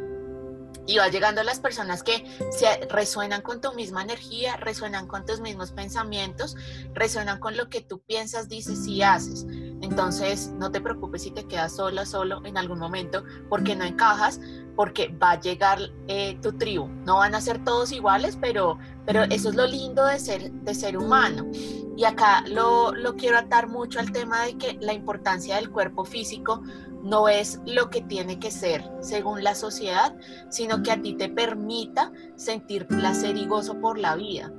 y 0.86 0.98
va 0.98 1.08
llegando 1.08 1.42
las 1.42 1.60
personas 1.60 2.02
que 2.02 2.24
se 2.50 2.86
resuenan 2.88 3.42
con 3.42 3.60
tu 3.60 3.72
misma 3.74 4.02
energía, 4.02 4.56
resuenan 4.56 5.06
con 5.06 5.24
tus 5.24 5.40
mismos 5.40 5.72
pensamientos, 5.72 6.56
resuenan 6.92 7.38
con 7.38 7.56
lo 7.56 7.68
que 7.68 7.82
tú 7.82 8.00
piensas, 8.00 8.48
dices 8.48 8.86
y 8.86 9.02
haces. 9.02 9.46
Entonces, 9.82 10.52
no 10.58 10.70
te 10.70 10.80
preocupes 10.80 11.22
si 11.22 11.32
te 11.32 11.44
quedas 11.44 11.74
sola, 11.74 12.06
solo 12.06 12.40
en 12.44 12.56
algún 12.56 12.78
momento, 12.78 13.24
porque 13.48 13.74
no 13.74 13.84
encajas, 13.84 14.40
porque 14.76 15.08
va 15.08 15.32
a 15.32 15.40
llegar 15.40 15.78
eh, 16.06 16.38
tu 16.40 16.52
tribu. 16.52 16.88
No 17.04 17.16
van 17.16 17.34
a 17.34 17.40
ser 17.40 17.62
todos 17.64 17.90
iguales, 17.90 18.38
pero, 18.40 18.78
pero 19.04 19.24
eso 19.24 19.48
es 19.48 19.56
lo 19.56 19.66
lindo 19.66 20.06
de 20.06 20.20
ser, 20.20 20.52
de 20.52 20.74
ser 20.74 20.96
humano. 20.96 21.50
Y 21.96 22.04
acá 22.04 22.44
lo, 22.46 22.94
lo 22.94 23.16
quiero 23.16 23.36
atar 23.36 23.68
mucho 23.68 23.98
al 23.98 24.12
tema 24.12 24.44
de 24.44 24.56
que 24.56 24.78
la 24.80 24.92
importancia 24.92 25.56
del 25.56 25.70
cuerpo 25.70 26.04
físico 26.04 26.62
no 27.02 27.28
es 27.28 27.60
lo 27.66 27.90
que 27.90 28.02
tiene 28.02 28.38
que 28.38 28.52
ser 28.52 28.88
según 29.00 29.42
la 29.42 29.56
sociedad, 29.56 30.16
sino 30.48 30.84
que 30.84 30.92
a 30.92 31.02
ti 31.02 31.14
te 31.14 31.28
permita 31.28 32.12
sentir 32.36 32.86
placer 32.86 33.36
y 33.36 33.46
gozo 33.46 33.80
por 33.80 33.98
la 33.98 34.14
vida 34.14 34.52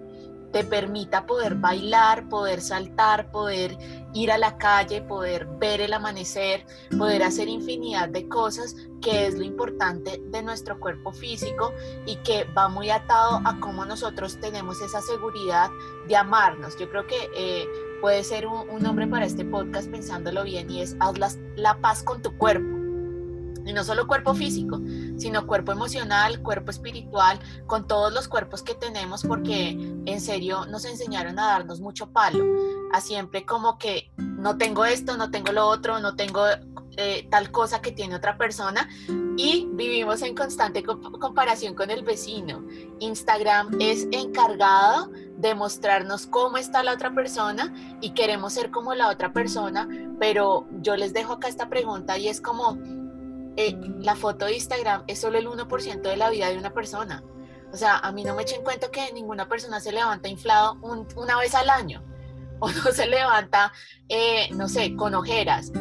te 0.54 0.64
permita 0.64 1.26
poder 1.26 1.56
bailar, 1.56 2.30
poder 2.30 2.62
saltar, 2.62 3.32
poder 3.32 3.76
ir 4.14 4.32
a 4.32 4.38
la 4.38 4.58
calle, 4.58 5.02
poder 5.02 5.48
ver 5.60 5.82
el 5.82 5.92
amanecer, 5.94 6.66
poder 6.96 7.24
hacer 7.24 7.50
infinidad 7.50 8.08
de 8.10 8.30
cosas, 8.30 8.76
que 9.02 9.26
es 9.26 9.36
lo 9.36 9.44
importante 9.44 10.22
de 10.28 10.44
nuestro 10.44 10.80
cuerpo 10.80 11.12
físico 11.12 11.74
y 12.06 12.18
que 12.18 12.46
va 12.56 12.70
muy 12.70 12.92
atado 12.92 13.42
a 13.44 13.60
cómo 13.60 13.84
nosotros 13.84 14.40
tenemos 14.40 14.80
esa 14.82 15.02
seguridad 15.02 15.72
de 16.08 16.16
amarnos. 16.16 16.78
Yo 16.78 16.88
creo 16.88 17.08
que 17.08 17.30
eh, 17.36 17.68
puede 18.00 18.24
ser 18.24 18.46
un, 18.46 18.82
nombre 18.82 19.08
para 19.08 19.26
este 19.26 19.44
podcast 19.46 19.90
pensándolo 19.90 20.44
bien 20.44 20.70
y 20.70 20.82
es 20.82 20.96
haz 21.00 21.40
la 21.56 21.82
paz 21.82 22.04
con 22.04 22.22
tu 22.22 22.38
cuerpo 22.38 22.83
y 23.66 23.74
no 23.74 23.84
solo 23.84 24.08
cuerpo 24.08 24.34
físico, 24.34 24.80
sino 25.18 25.48
cuerpo 25.48 25.72
emocional, 25.72 26.42
cuerpo 26.42 26.72
espiritual, 26.72 27.40
con 27.68 27.88
todos 27.88 28.14
los 28.14 28.28
cuerpos 28.28 28.64
que 28.64 28.76
tenemos, 28.76 29.24
porque 29.24 29.70
en 30.06 30.22
serio 30.22 30.66
nos 30.66 30.86
enseñaron 30.86 31.40
a 31.40 31.48
darnos 31.48 31.80
mucho 31.80 32.12
palo, 32.12 32.46
a 32.92 33.02
siempre 33.02 33.46
como 33.46 33.78
que 33.78 34.12
no 34.18 34.58
tengo 34.58 34.86
esto, 34.86 35.18
no 35.18 35.32
tengo 35.32 35.52
lo 35.52 35.68
otro, 35.68 36.00
no 36.00 36.16
tengo 36.16 36.44
eh, 36.98 37.28
tal 37.32 37.50
cosa 37.52 37.82
que 37.82 37.92
tiene 37.92 38.16
otra 38.16 38.38
persona 38.38 38.88
y 39.36 39.68
vivimos 39.72 40.22
en 40.22 40.36
constante 40.36 40.84
comparación 40.84 41.74
con 41.74 41.90
el 41.90 42.04
vecino. 42.04 42.64
Instagram 43.00 43.78
es 43.80 44.08
encargado 44.12 45.10
de 45.38 45.56
mostrarnos 45.56 46.28
cómo 46.28 46.58
está 46.58 46.84
la 46.84 46.94
otra 46.94 47.14
persona 47.16 47.74
y 48.00 48.12
queremos 48.12 48.54
ser 48.54 48.70
como 48.70 48.94
la 48.94 49.10
otra 49.10 49.34
persona, 49.34 49.88
pero 50.20 50.68
yo 50.82 50.96
les 50.96 51.14
dejo 51.14 51.34
acá 51.34 51.48
esta 51.48 51.68
pregunta 51.68 52.18
y 52.20 52.28
es 52.28 52.42
como 52.42 52.78
eh, 53.58 53.78
la 54.00 54.16
foto 54.16 54.46
de 54.46 54.56
Instagram 54.56 55.04
es 55.08 55.20
solo 55.20 55.38
el 55.38 55.48
1% 55.48 56.02
de 56.02 56.18
la 56.18 56.30
vida 56.30 56.50
de 56.50 56.58
una 56.58 56.74
persona. 56.74 57.24
O 57.72 57.78
sea, 57.78 57.98
a 57.98 58.12
mí 58.12 58.24
no 58.24 58.36
me 58.36 58.44
echen 58.44 58.64
cuenta 58.64 58.92
que 58.92 59.12
ninguna 59.14 59.48
persona 59.48 59.80
se 59.80 59.92
levanta 59.92 60.30
inflado 60.30 60.78
una 61.16 61.38
vez 61.40 61.56
al 61.56 61.70
año, 61.70 62.04
o 62.60 62.70
no 62.70 62.92
se 62.92 63.08
levanta, 63.08 63.74
eh, 64.10 64.50
no 64.54 64.68
sé, 64.68 64.96
con 64.96 65.16
ojeras, 65.16 65.72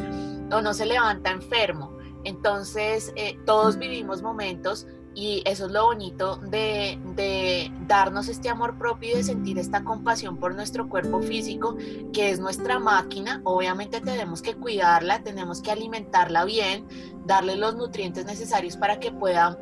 o 0.51 0.61
no 0.61 0.73
se 0.73 0.85
levanta 0.85 1.31
enfermo. 1.31 1.97
Entonces, 2.23 3.13
eh, 3.15 3.37
todos 3.45 3.77
vivimos 3.77 4.21
momentos 4.21 4.87
y 5.15 5.43
eso 5.45 5.65
es 5.65 5.71
lo 5.71 5.85
bonito 5.85 6.37
de, 6.37 6.99
de, 7.15 7.71
darnos 7.87 8.27
este 8.27 8.49
amor 8.49 8.77
propio 8.77 9.11
y 9.11 9.17
de 9.17 9.23
sentir 9.23 9.59
esta 9.59 9.83
compasión 9.83 10.37
por 10.37 10.55
nuestro 10.55 10.89
cuerpo 10.89 11.21
físico, 11.21 11.77
que 12.11 12.31
es 12.31 12.39
nuestra 12.39 12.79
máquina. 12.79 13.41
Obviamente 13.43 14.01
tenemos 14.01 14.41
que 14.41 14.55
cuidarla, 14.55 15.23
tenemos 15.23 15.61
que 15.61 15.71
alimentarla 15.71 16.45
bien, 16.45 16.87
darle 17.25 17.55
los 17.55 17.75
nutrientes 17.75 18.25
necesarios 18.25 18.77
para 18.77 18.99
que 18.99 19.11
pueda 19.11 19.57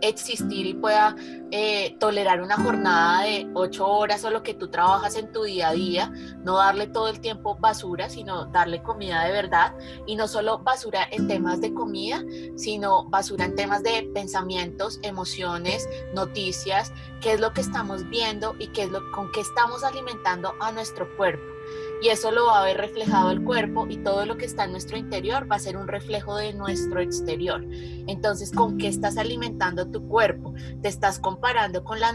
existir 0.00 0.66
y 0.66 0.74
pueda 0.74 1.16
eh, 1.50 1.96
tolerar 1.98 2.42
una 2.42 2.56
jornada 2.56 3.22
de 3.22 3.48
ocho 3.54 3.86
horas 3.86 4.24
o 4.24 4.30
lo 4.30 4.42
que 4.42 4.54
tú 4.54 4.68
trabajas 4.68 5.16
en 5.16 5.32
tu 5.32 5.44
día 5.44 5.68
a 5.68 5.72
día, 5.72 6.12
no 6.42 6.56
darle 6.56 6.86
todo 6.86 7.08
el 7.08 7.20
tiempo 7.20 7.56
basura, 7.56 8.08
sino 8.08 8.46
darle 8.46 8.82
comida 8.82 9.24
de 9.24 9.32
verdad. 9.32 9.74
Y 10.06 10.16
no 10.16 10.28
solo 10.28 10.58
basura 10.58 11.06
en 11.10 11.28
temas 11.28 11.60
de 11.60 11.72
comida, 11.72 12.22
sino 12.56 13.04
basura 13.08 13.44
en 13.44 13.54
temas 13.54 13.82
de 13.82 14.10
pensamientos, 14.14 14.98
emociones, 15.02 15.88
noticias, 16.14 16.92
qué 17.20 17.32
es 17.32 17.40
lo 17.40 17.52
que 17.52 17.60
estamos 17.60 18.08
viendo 18.08 18.54
y 18.58 18.68
qué 18.68 18.84
es 18.84 18.90
lo 18.90 19.10
con 19.12 19.30
qué 19.32 19.40
estamos 19.40 19.84
alimentando 19.84 20.54
a 20.60 20.72
nuestro 20.72 21.08
cuerpo 21.16 21.55
y 22.02 22.08
eso 22.08 22.30
lo 22.30 22.46
va 22.46 22.60
a 22.60 22.64
ver 22.64 22.76
reflejado 22.76 23.30
el 23.30 23.42
cuerpo 23.42 23.86
y 23.88 23.98
todo 23.98 24.26
lo 24.26 24.36
que 24.36 24.44
está 24.44 24.64
en 24.64 24.72
nuestro 24.72 24.96
interior 24.96 25.50
va 25.50 25.56
a 25.56 25.60
ser 25.60 25.76
un 25.76 25.88
reflejo 25.88 26.36
de 26.36 26.52
nuestro 26.52 27.00
exterior. 27.00 27.64
Entonces, 28.06 28.52
¿con 28.52 28.78
qué 28.78 28.88
estás 28.88 29.16
alimentando 29.16 29.90
tu 29.90 30.06
cuerpo? 30.06 30.54
¿Te 30.82 30.88
estás 30.88 31.18
comparando 31.18 31.84
con 31.84 32.00
la, 32.00 32.14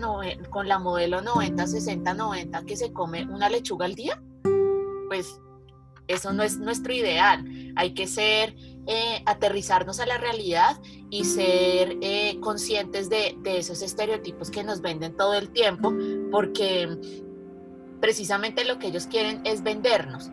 con 0.50 0.68
la 0.68 0.80
modelo 0.80 1.22
90, 1.22 1.68
60, 1.68 2.14
90 2.14 2.66
que 2.66 2.76
se 2.76 2.94
come 2.94 3.26
una 3.26 3.50
lechuga 3.50 3.86
al 3.86 3.96
día? 3.96 4.22
Pues 5.08 5.40
eso 6.08 6.32
no 6.34 6.44
es 6.44 6.60
nuestro 6.60 6.94
ideal. 6.94 7.44
Hay 7.76 7.94
que 7.94 8.08
ser, 8.08 8.56
eh, 8.88 9.22
aterrizarnos 9.26 10.00
a 10.00 10.06
la 10.06 10.18
realidad 10.18 10.80
y 11.10 11.26
ser 11.26 11.98
eh, 12.02 12.38
conscientes 12.42 13.10
de, 13.10 13.36
de 13.40 13.58
esos 13.58 13.82
estereotipos 13.82 14.52
que 14.52 14.64
nos 14.64 14.82
venden 14.82 15.16
todo 15.16 15.34
el 15.36 15.50
tiempo, 15.50 15.94
porque 16.32 16.88
precisamente 18.02 18.66
lo 18.66 18.80
que 18.80 18.88
ellos 18.88 19.08
quieren 19.08 19.42
es 19.46 19.64
vendernos. 19.64 20.32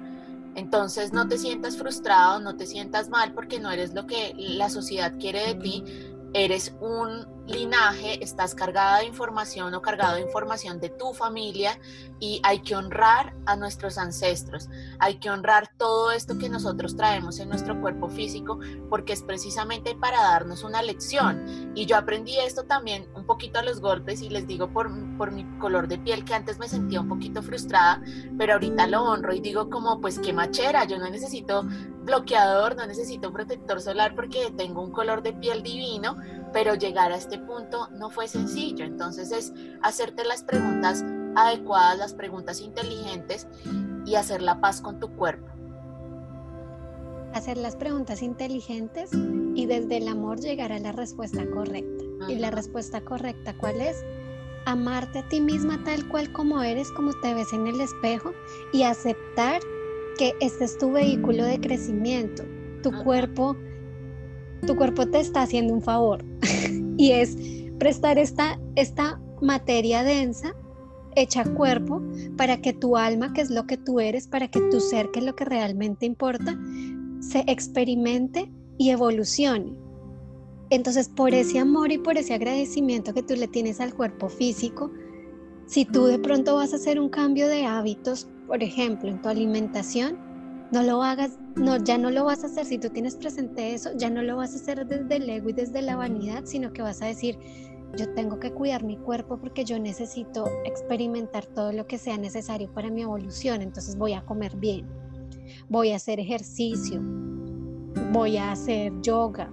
Entonces 0.54 1.12
no 1.12 1.28
te 1.28 1.38
sientas 1.38 1.76
frustrado, 1.76 2.40
no 2.40 2.56
te 2.56 2.66
sientas 2.66 3.10
mal 3.10 3.32
porque 3.32 3.60
no 3.60 3.70
eres 3.70 3.94
lo 3.94 4.06
que 4.06 4.34
la 4.36 4.70
sociedad 4.70 5.12
quiere 5.20 5.46
de 5.46 5.54
ti, 5.54 5.84
eres 6.32 6.74
un 6.80 7.37
linaje, 7.48 8.22
estás 8.22 8.54
cargada 8.54 8.98
de 8.98 9.06
información 9.06 9.74
o 9.74 9.82
cargado 9.82 10.16
de 10.16 10.22
información 10.22 10.80
de 10.80 10.90
tu 10.90 11.14
familia 11.14 11.78
y 12.20 12.40
hay 12.44 12.60
que 12.60 12.76
honrar 12.76 13.34
a 13.46 13.56
nuestros 13.56 13.96
ancestros, 13.96 14.68
hay 14.98 15.18
que 15.18 15.30
honrar 15.30 15.70
todo 15.76 16.10
esto 16.10 16.38
que 16.38 16.48
nosotros 16.48 16.96
traemos 16.96 17.38
en 17.38 17.48
nuestro 17.48 17.80
cuerpo 17.80 18.08
físico 18.08 18.60
porque 18.90 19.14
es 19.14 19.22
precisamente 19.22 19.94
para 19.94 20.20
darnos 20.20 20.62
una 20.62 20.82
lección. 20.82 21.72
Y 21.74 21.86
yo 21.86 21.96
aprendí 21.96 22.38
esto 22.38 22.64
también 22.64 23.08
un 23.14 23.24
poquito 23.24 23.58
a 23.58 23.62
los 23.62 23.80
golpes 23.80 24.20
y 24.20 24.28
les 24.28 24.46
digo 24.46 24.70
por, 24.72 24.90
por 25.16 25.32
mi 25.32 25.44
color 25.58 25.88
de 25.88 25.98
piel 25.98 26.24
que 26.24 26.34
antes 26.34 26.58
me 26.58 26.68
sentía 26.68 27.00
un 27.00 27.08
poquito 27.08 27.42
frustrada, 27.42 28.02
pero 28.36 28.54
ahorita 28.54 28.86
lo 28.86 29.04
honro 29.04 29.32
y 29.32 29.40
digo 29.40 29.70
como 29.70 30.00
pues 30.00 30.18
qué 30.18 30.32
machera, 30.32 30.84
yo 30.84 30.98
no 30.98 31.08
necesito 31.08 31.64
bloqueador, 32.08 32.74
no 32.76 32.86
necesito 32.86 33.32
protector 33.32 33.80
solar 33.80 34.14
porque 34.14 34.52
tengo 34.56 34.82
un 34.82 34.90
color 34.90 35.22
de 35.22 35.32
piel 35.34 35.62
divino, 35.62 36.16
pero 36.58 36.74
llegar 36.74 37.12
a 37.12 37.16
este 37.16 37.38
punto 37.38 37.88
no 37.92 38.10
fue 38.10 38.26
sencillo. 38.26 38.84
Entonces 38.84 39.30
es 39.30 39.52
hacerte 39.80 40.24
las 40.24 40.42
preguntas 40.42 41.04
adecuadas, 41.36 41.96
las 41.98 42.14
preguntas 42.14 42.60
inteligentes 42.60 43.46
y 44.04 44.16
hacer 44.16 44.42
la 44.42 44.60
paz 44.60 44.80
con 44.80 44.98
tu 44.98 45.08
cuerpo. 45.14 45.46
Hacer 47.32 47.58
las 47.58 47.76
preguntas 47.76 48.22
inteligentes 48.22 49.10
y 49.54 49.66
desde 49.66 49.98
el 49.98 50.08
amor 50.08 50.40
llegar 50.40 50.72
a 50.72 50.80
la 50.80 50.90
respuesta 50.90 51.48
correcta. 51.48 52.04
Y 52.26 52.40
la 52.40 52.50
respuesta 52.50 53.02
correcta, 53.02 53.56
¿cuál 53.56 53.80
es? 53.80 54.04
Amarte 54.66 55.20
a 55.20 55.28
ti 55.28 55.40
misma 55.40 55.80
tal 55.84 56.08
cual 56.08 56.32
como 56.32 56.60
eres, 56.60 56.90
como 56.90 57.12
te 57.20 57.34
ves 57.34 57.52
en 57.52 57.68
el 57.68 57.80
espejo 57.80 58.32
y 58.72 58.82
aceptar 58.82 59.60
que 60.18 60.34
este 60.40 60.64
es 60.64 60.76
tu 60.76 60.90
vehículo 60.90 61.44
de 61.44 61.60
crecimiento. 61.60 62.42
Tu 62.82 62.90
cuerpo, 63.04 63.56
tu 64.66 64.76
cuerpo 64.76 65.06
te 65.06 65.20
está 65.20 65.42
haciendo 65.42 65.72
un 65.72 65.82
favor 65.82 66.24
y 66.96 67.12
es 67.12 67.36
prestar 67.78 68.18
esta, 68.18 68.58
esta 68.76 69.20
materia 69.40 70.02
densa 70.02 70.54
hecha 71.14 71.44
cuerpo 71.44 72.02
para 72.36 72.60
que 72.60 72.72
tu 72.72 72.96
alma, 72.96 73.32
que 73.32 73.40
es 73.40 73.50
lo 73.50 73.66
que 73.66 73.76
tú 73.76 74.00
eres, 74.00 74.26
para 74.26 74.48
que 74.48 74.60
tu 74.70 74.80
ser, 74.80 75.10
que 75.10 75.20
es 75.20 75.24
lo 75.24 75.34
que 75.34 75.44
realmente 75.44 76.06
importa, 76.06 76.56
se 77.20 77.40
experimente 77.46 78.50
y 78.76 78.90
evolucione. 78.90 79.74
Entonces, 80.70 81.08
por 81.08 81.34
ese 81.34 81.58
amor 81.58 81.90
y 81.92 81.98
por 81.98 82.18
ese 82.18 82.34
agradecimiento 82.34 83.14
que 83.14 83.22
tú 83.22 83.34
le 83.34 83.48
tienes 83.48 83.80
al 83.80 83.94
cuerpo 83.94 84.28
físico, 84.28 84.90
si 85.66 85.84
tú 85.84 86.04
de 86.04 86.18
pronto 86.18 86.56
vas 86.56 86.72
a 86.72 86.76
hacer 86.76 87.00
un 87.00 87.08
cambio 87.08 87.48
de 87.48 87.64
hábitos, 87.64 88.28
por 88.46 88.62
ejemplo, 88.62 89.08
en 89.08 89.20
tu 89.20 89.28
alimentación, 89.28 90.18
no 90.70 90.82
lo 90.82 91.02
hagas, 91.02 91.38
no, 91.56 91.76
ya 91.78 91.98
no 91.98 92.10
lo 92.10 92.24
vas 92.24 92.44
a 92.44 92.46
hacer. 92.46 92.66
Si 92.66 92.78
tú 92.78 92.90
tienes 92.90 93.16
presente 93.16 93.74
eso, 93.74 93.90
ya 93.96 94.10
no 94.10 94.22
lo 94.22 94.36
vas 94.36 94.52
a 94.52 94.56
hacer 94.56 94.86
desde 94.86 95.16
el 95.16 95.28
ego 95.28 95.48
y 95.48 95.52
desde 95.52 95.82
la 95.82 95.96
vanidad, 95.96 96.44
sino 96.44 96.72
que 96.72 96.82
vas 96.82 97.02
a 97.02 97.06
decir, 97.06 97.38
yo 97.96 98.12
tengo 98.14 98.38
que 98.38 98.52
cuidar 98.52 98.84
mi 98.84 98.96
cuerpo 98.96 99.38
porque 99.38 99.64
yo 99.64 99.78
necesito 99.78 100.46
experimentar 100.64 101.46
todo 101.46 101.72
lo 101.72 101.86
que 101.86 101.98
sea 101.98 102.18
necesario 102.18 102.72
para 102.72 102.90
mi 102.90 103.02
evolución. 103.02 103.62
Entonces 103.62 103.96
voy 103.96 104.12
a 104.12 104.24
comer 104.24 104.56
bien, 104.56 104.86
voy 105.68 105.92
a 105.92 105.96
hacer 105.96 106.20
ejercicio, 106.20 107.00
voy 108.12 108.36
a 108.36 108.52
hacer 108.52 108.92
yoga, 109.00 109.50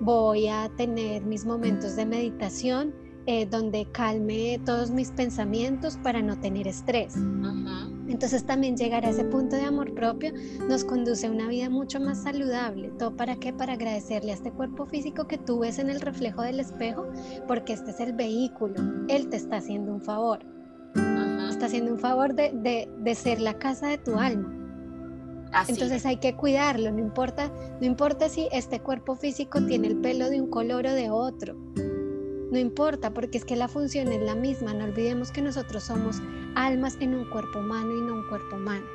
voy 0.00 0.48
a 0.48 0.70
tener 0.76 1.24
mis 1.24 1.46
momentos 1.46 1.96
de 1.96 2.04
meditación 2.04 2.94
eh, 3.26 3.46
donde 3.46 3.86
calme 3.90 4.60
todos 4.64 4.90
mis 4.90 5.10
pensamientos 5.12 5.98
para 6.02 6.22
no 6.22 6.38
tener 6.38 6.66
estrés. 6.66 7.14
Entonces 8.08 8.44
también 8.44 8.76
llegar 8.76 9.04
a 9.04 9.10
ese 9.10 9.24
punto 9.24 9.56
de 9.56 9.62
amor 9.62 9.94
propio 9.94 10.32
nos 10.68 10.84
conduce 10.84 11.26
a 11.26 11.30
una 11.30 11.46
vida 11.48 11.68
mucho 11.70 12.00
más 12.00 12.22
saludable. 12.22 12.90
¿Todo 12.98 13.16
para 13.16 13.36
qué? 13.36 13.52
Para 13.52 13.74
agradecerle 13.74 14.32
a 14.32 14.34
este 14.34 14.50
cuerpo 14.50 14.86
físico 14.86 15.26
que 15.26 15.38
tú 15.38 15.60
ves 15.60 15.78
en 15.78 15.90
el 15.90 16.00
reflejo 16.00 16.42
del 16.42 16.60
espejo, 16.60 17.06
porque 17.46 17.74
este 17.74 17.90
es 17.90 18.00
el 18.00 18.14
vehículo. 18.14 18.74
Él 19.08 19.28
te 19.28 19.36
está 19.36 19.58
haciendo 19.58 19.92
un 19.92 20.00
favor. 20.00 20.40
Está 21.50 21.66
haciendo 21.66 21.92
un 21.92 21.98
favor 21.98 22.34
de, 22.34 22.88
de 22.98 23.14
ser 23.14 23.40
la 23.40 23.54
casa 23.58 23.88
de 23.88 23.98
tu 23.98 24.16
alma. 24.16 24.54
Entonces 25.66 26.04
hay 26.06 26.18
que 26.18 26.34
cuidarlo, 26.34 26.92
no 26.92 26.98
importa, 26.98 27.50
no 27.80 27.86
importa 27.86 28.28
si 28.28 28.48
este 28.52 28.80
cuerpo 28.80 29.16
físico 29.16 29.60
tiene 29.64 29.88
el 29.88 29.96
pelo 29.96 30.28
de 30.28 30.40
un 30.40 30.50
color 30.50 30.86
o 30.86 30.92
de 30.92 31.10
otro. 31.10 31.56
No 32.50 32.58
importa, 32.58 33.12
porque 33.12 33.38
es 33.38 33.44
que 33.44 33.56
la 33.56 33.68
función 33.68 34.08
es 34.08 34.22
la 34.22 34.34
misma. 34.34 34.74
No 34.74 34.84
olvidemos 34.84 35.30
que 35.30 35.42
nosotros 35.42 35.84
somos 35.84 36.16
almas 36.54 36.96
en 37.00 37.14
un 37.14 37.28
cuerpo 37.28 37.58
humano 37.58 37.96
y 37.96 38.00
no 38.00 38.14
un 38.14 38.28
cuerpo 38.28 38.56
humano. 38.56 38.86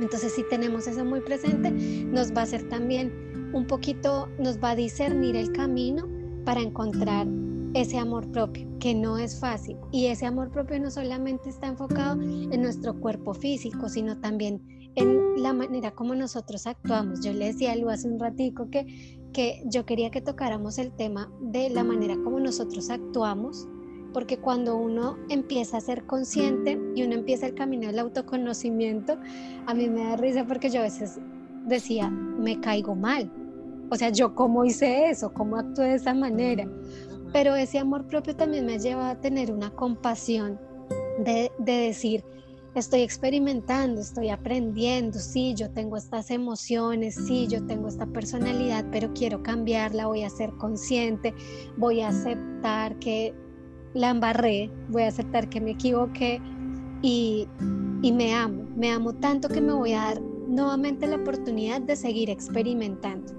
Entonces, 0.00 0.32
si 0.32 0.42
tenemos 0.44 0.86
eso 0.86 1.04
muy 1.04 1.20
presente, 1.20 1.70
nos 1.70 2.32
va 2.32 2.40
a 2.40 2.44
hacer 2.44 2.68
también 2.68 3.50
un 3.52 3.66
poquito, 3.66 4.28
nos 4.38 4.58
va 4.58 4.70
a 4.70 4.76
discernir 4.76 5.36
el 5.36 5.52
camino 5.52 6.08
para 6.44 6.60
encontrar 6.60 7.26
ese 7.74 7.98
amor 7.98 8.30
propio, 8.32 8.66
que 8.78 8.94
no 8.94 9.18
es 9.18 9.38
fácil. 9.38 9.76
Y 9.92 10.06
ese 10.06 10.26
amor 10.26 10.50
propio 10.50 10.80
no 10.80 10.90
solamente 10.90 11.48
está 11.48 11.68
enfocado 11.68 12.20
en 12.20 12.62
nuestro 12.62 12.98
cuerpo 12.98 13.34
físico, 13.34 13.88
sino 13.88 14.18
también 14.18 14.60
en 14.96 15.42
la 15.42 15.52
manera 15.52 15.92
como 15.92 16.14
nosotros 16.14 16.66
actuamos. 16.66 17.20
Yo 17.22 17.32
le 17.32 17.46
decía 17.46 17.72
algo 17.72 17.90
hace 17.90 18.08
un 18.08 18.18
ratico 18.18 18.68
que, 18.70 19.19
que 19.32 19.62
yo 19.66 19.86
quería 19.86 20.10
que 20.10 20.20
tocáramos 20.20 20.78
el 20.78 20.92
tema 20.92 21.30
de 21.40 21.70
la 21.70 21.84
manera 21.84 22.16
como 22.22 22.40
nosotros 22.40 22.90
actuamos, 22.90 23.68
porque 24.12 24.38
cuando 24.38 24.76
uno 24.76 25.16
empieza 25.28 25.76
a 25.76 25.80
ser 25.80 26.04
consciente 26.04 26.78
y 26.94 27.02
uno 27.04 27.14
empieza 27.14 27.46
el 27.46 27.54
camino 27.54 27.86
del 27.86 27.98
autoconocimiento, 28.00 29.18
a 29.66 29.74
mí 29.74 29.88
me 29.88 30.04
da 30.04 30.16
risa 30.16 30.46
porque 30.46 30.70
yo 30.70 30.80
a 30.80 30.84
veces 30.84 31.20
decía, 31.66 32.10
me 32.10 32.60
caigo 32.60 32.94
mal. 32.94 33.30
O 33.90 33.96
sea, 33.96 34.10
yo 34.10 34.34
cómo 34.34 34.64
hice 34.64 35.10
eso, 35.10 35.32
cómo 35.32 35.56
actué 35.56 35.88
de 35.88 35.94
esa 35.94 36.14
manera. 36.14 36.68
Pero 37.32 37.54
ese 37.54 37.78
amor 37.78 38.06
propio 38.06 38.34
también 38.34 38.66
me 38.66 38.78
lleva 38.78 39.10
a 39.10 39.20
tener 39.20 39.52
una 39.52 39.70
compasión 39.70 40.58
de, 41.24 41.52
de 41.58 41.72
decir, 41.72 42.24
estoy 42.74 43.02
experimentando, 43.02 44.00
estoy 44.00 44.30
aprendiendo, 44.30 45.18
sí, 45.18 45.54
yo 45.54 45.70
tengo 45.70 45.96
estas 45.96 46.30
emociones, 46.30 47.14
sí, 47.14 47.46
yo 47.48 47.64
tengo 47.66 47.88
esta 47.88 48.06
personalidad, 48.06 48.84
pero 48.92 49.12
quiero 49.12 49.42
cambiarla, 49.42 50.06
voy 50.06 50.22
a 50.22 50.30
ser 50.30 50.50
consciente, 50.52 51.34
voy 51.76 52.00
a 52.00 52.08
aceptar 52.08 52.98
que 52.98 53.34
la 53.94 54.10
embarré, 54.10 54.70
voy 54.88 55.02
a 55.02 55.08
aceptar 55.08 55.48
que 55.48 55.60
me 55.60 55.72
equivoqué 55.72 56.40
y, 57.02 57.48
me 58.02 58.34
amo, 58.34 58.68
me 58.76 58.90
amo 58.92 59.14
tanto 59.14 59.48
que 59.48 59.60
me 59.60 59.72
voy 59.72 59.92
a 59.92 60.02
dar 60.02 60.20
nuevamente 60.20 61.06
la 61.06 61.16
oportunidad 61.16 61.80
de 61.80 61.96
seguir 61.96 62.30
experimentando. 62.30 63.32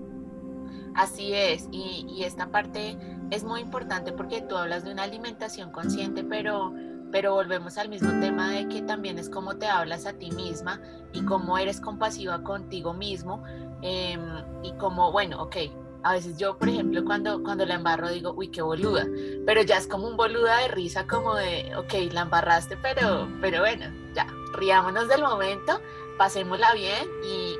Así 0.94 1.34
es, 1.34 1.70
y, 1.72 2.06
y 2.10 2.24
esta 2.24 2.52
parte 2.52 2.98
es 3.30 3.46
muy 3.46 3.62
importante 3.62 4.12
porque 4.12 4.42
tú 4.42 4.58
hablas 4.58 4.84
de 4.84 4.92
una 4.92 5.04
alimentación 5.04 5.72
consciente, 5.72 6.26
pero 6.26 6.74
pero 7.12 7.34
volvemos 7.34 7.78
al 7.78 7.90
mismo 7.90 8.10
tema 8.20 8.52
de 8.52 8.68
que 8.68 8.82
también 8.82 9.20
es 9.20 9.30
cómo 9.30 9.58
te 9.58 9.68
hablas 9.68 10.06
a 10.06 10.14
ti 10.14 10.32
misma 10.32 10.82
y 11.14 11.24
cómo 11.26 11.58
eres 11.58 11.82
compasiva 11.82 12.44
contigo 12.44 12.94
mismo 12.94 13.44
em, 13.82 14.22
y 14.64 14.72
cómo, 14.74 15.12
bueno, 15.12 15.42
ok, 15.42 15.58
a 16.04 16.14
veces 16.14 16.38
yo, 16.38 16.58
por 16.58 16.70
ejemplo, 16.70 17.04
cuando, 17.06 17.44
cuando 17.44 17.66
la 17.66 17.76
embarro 17.76 18.10
digo, 18.10 18.34
uy, 18.36 18.48
qué 18.50 18.62
boluda, 18.62 19.06
pero 19.46 19.62
ya 19.62 19.78
es 19.78 19.88
como 19.88 20.08
un 20.08 20.18
boluda 20.18 20.58
de 20.60 20.68
risa, 20.70 21.06
como 21.06 21.36
de, 21.36 21.72
ok, 21.76 22.12
la 22.12 22.22
embarraste, 22.22 22.78
pero, 22.78 23.28
pero 23.40 23.60
bueno, 23.60 23.86
ya, 24.16 24.26
riámonos 24.54 25.08
del 25.08 25.22
momento, 25.22 25.80
pasémosla 26.18 26.74
bien 26.74 27.08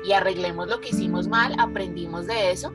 y, 0.04 0.12
arreglemos 0.12 0.68
lo 0.68 0.80
que 0.80 0.90
hicimos 0.90 1.28
mal, 1.28 1.54
aprendimos 1.58 2.26
de 2.26 2.50
eso, 2.50 2.72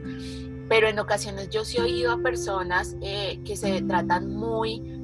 pero 0.69 0.87
en 0.87 0.99
ocasiones 0.99 1.49
yo 1.49 1.63
sí 1.65 1.77
he 1.77 1.81
oído 1.81 2.11
a 2.11 2.17
personas 2.17 2.95
eh, 3.01 3.39
que 3.45 3.55
se 3.55 3.81
tratan 3.83 4.35
muy 4.35 4.96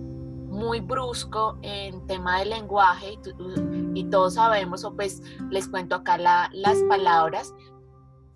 muy 0.54 0.80
brusco 0.80 1.58
en 1.64 2.06
tema 2.08 2.40
de 2.40 2.46
lenguaje 2.46 3.20
y, 3.96 4.04
todos 4.06 4.36
sabemos, 4.36 4.84
o 4.84 4.96
pues 4.96 5.22
les 5.50 5.68
cuento 5.68 5.96
acá 5.96 6.18
las 6.18 6.78
palabras, 6.88 7.54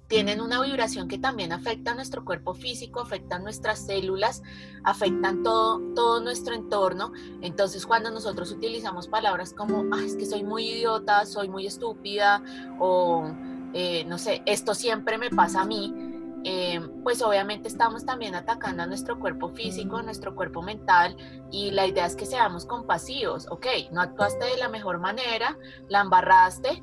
tienen 0.08 0.40
una 0.40 0.62
vibración 0.62 1.08
que 1.08 1.18
también 1.18 1.52
afecta 1.52 1.92
a 1.92 1.96
nuestro 1.96 2.24
cuerpo 2.24 2.54
físico, 2.54 3.02
afecta 3.02 3.36
a 3.36 3.40
nuestras 3.40 3.86
células, 3.86 4.42
afectan 4.84 5.44
todo, 5.44 5.80
todo 5.94 6.22
nuestro 6.22 6.56
entorno. 6.56 7.12
Entonces 7.42 7.86
cuando 7.86 8.10
nosotros 8.10 8.52
utilizamos 8.52 9.08
palabras 9.08 9.54
como, 9.54 9.84
ah, 9.94 10.04
es 10.04 10.16
que 10.16 10.26
soy 10.26 10.44
muy 10.44 10.66
idiota, 10.66 11.26
soy 11.26 11.50
muy 11.50 11.68
estúpida, 11.68 12.42
o 12.80 13.30
eh, 13.74 14.06
no 14.06 14.18
sé, 14.18 14.42
esto 14.46 14.74
siempre 14.74 15.18
me 15.18 15.30
pasa 15.30 15.62
a 15.62 15.66
mí, 15.66 15.94
eh, 16.44 16.80
pues 17.04 17.22
obviamente 17.22 17.68
estamos 17.68 18.06
también 18.06 18.36
atacando 18.36 18.84
a 18.84 18.86
nuestro 18.86 19.20
cuerpo 19.20 19.50
físico, 19.50 19.98
a 19.98 20.04
nuestro 20.04 20.36
cuerpo 20.36 20.62
mental 20.62 21.18
y 21.52 21.72
la 21.72 21.88
idea 21.88 22.06
es 22.06 22.16
que 22.16 22.26
seamos 22.26 22.66
compasivos, 22.66 23.48
ok, 23.50 23.66
no 23.92 24.02
actuaste 24.02 24.46
de 24.46 24.58
la 24.58 24.70
mejor 24.70 25.00
manera, 25.00 25.58
la 25.90 26.02
embarraste, 26.02 26.82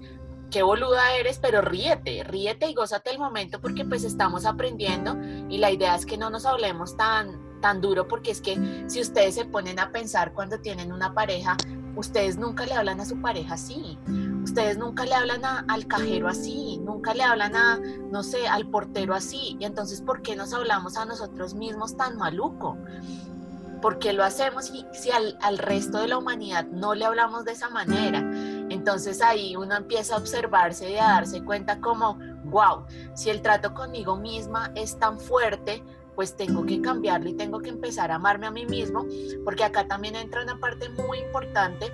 qué 0.51 0.62
boluda 0.62 1.17
eres, 1.17 1.38
pero 1.38 1.62
ríete, 1.62 2.25
ríete 2.25 2.69
y 2.69 2.75
gózate 2.75 3.11
el 3.11 3.19
momento 3.19 3.61
porque 3.61 3.85
pues 3.85 4.05
estamos 4.05 4.45
aprendiendo 4.45 5.17
y 5.49 5.59
la 5.59 5.71
idea 5.71 5.95
es 5.95 6.07
que 6.07 6.19
no 6.19 6.31
nos 6.31 6.47
hablemos 6.47 6.97
tan, 6.97 7.61
tan 7.61 7.81
duro 7.81 8.07
porque 8.09 8.33
es 8.33 8.40
que 8.40 8.85
si 8.87 9.01
ustedes 9.01 9.35
se 9.35 9.45
ponen 9.45 9.79
a 9.79 9.90
pensar 9.93 10.33
cuando 10.33 10.61
tienen 10.61 10.93
una 10.93 11.14
pareja, 11.14 11.57
ustedes 11.97 12.37
nunca 12.37 12.67
le 12.67 12.75
hablan 12.75 13.01
a 13.01 13.05
su 13.05 13.21
pareja 13.21 13.55
así 13.55 13.99
ustedes 14.44 14.78
nunca 14.78 15.04
le 15.04 15.14
hablan 15.14 15.42
al 15.44 15.87
cajero 15.87 16.28
así, 16.28 16.78
nunca 16.78 17.14
le 17.14 17.22
hablan 17.22 17.57
a, 17.57 17.80
no 18.11 18.22
sé, 18.22 18.46
al 18.46 18.68
portero 18.68 19.14
así. 19.14 19.57
Y 19.59 19.64
entonces, 19.64 20.00
¿por 20.02 20.22
qué 20.22 20.37
nos 20.37 20.52
hablamos 20.52 20.96
a 20.96 21.04
nosotros 21.04 21.54
mismos 21.54 21.96
tan 21.96 22.16
maluco? 22.16 22.76
¿Por 23.80 23.98
qué 23.98 24.12
lo 24.12 24.22
hacemos 24.22 24.66
si, 24.66 24.87
si 24.92 25.11
al, 25.11 25.37
al 25.42 25.59
resto 25.59 25.98
de 25.98 26.09
la 26.09 26.18
humanidad 26.18 26.66
no 26.66 26.94
le 26.94 27.04
hablamos 27.04 27.44
de 27.44 27.52
esa 27.52 27.68
manera? 27.70 28.20
Entonces 28.70 29.20
ahí 29.20 29.57
uno 29.57 29.76
empieza 29.76 30.14
a 30.14 30.18
observarse 30.18 30.90
y 30.90 30.96
a 30.96 31.04
darse 31.04 31.42
cuenta 31.42 31.80
como, 31.80 32.18
wow, 32.44 32.85
si 33.14 33.30
el 33.30 33.42
trato 33.42 33.74
conmigo 33.74 34.16
misma 34.16 34.70
es 34.74 34.98
tan 34.98 35.18
fuerte, 35.18 35.83
pues 36.14 36.37
tengo 36.37 36.64
que 36.64 36.80
cambiarlo 36.80 37.28
y 37.28 37.35
tengo 37.35 37.61
que 37.61 37.70
empezar 37.70 38.11
a 38.11 38.16
amarme 38.16 38.46
a 38.46 38.50
mí 38.50 38.66
mismo, 38.66 39.04
porque 39.44 39.64
acá 39.64 39.87
también 39.87 40.14
entra 40.14 40.42
una 40.42 40.59
parte 40.61 40.88
muy 40.90 41.18
importante 41.18 41.92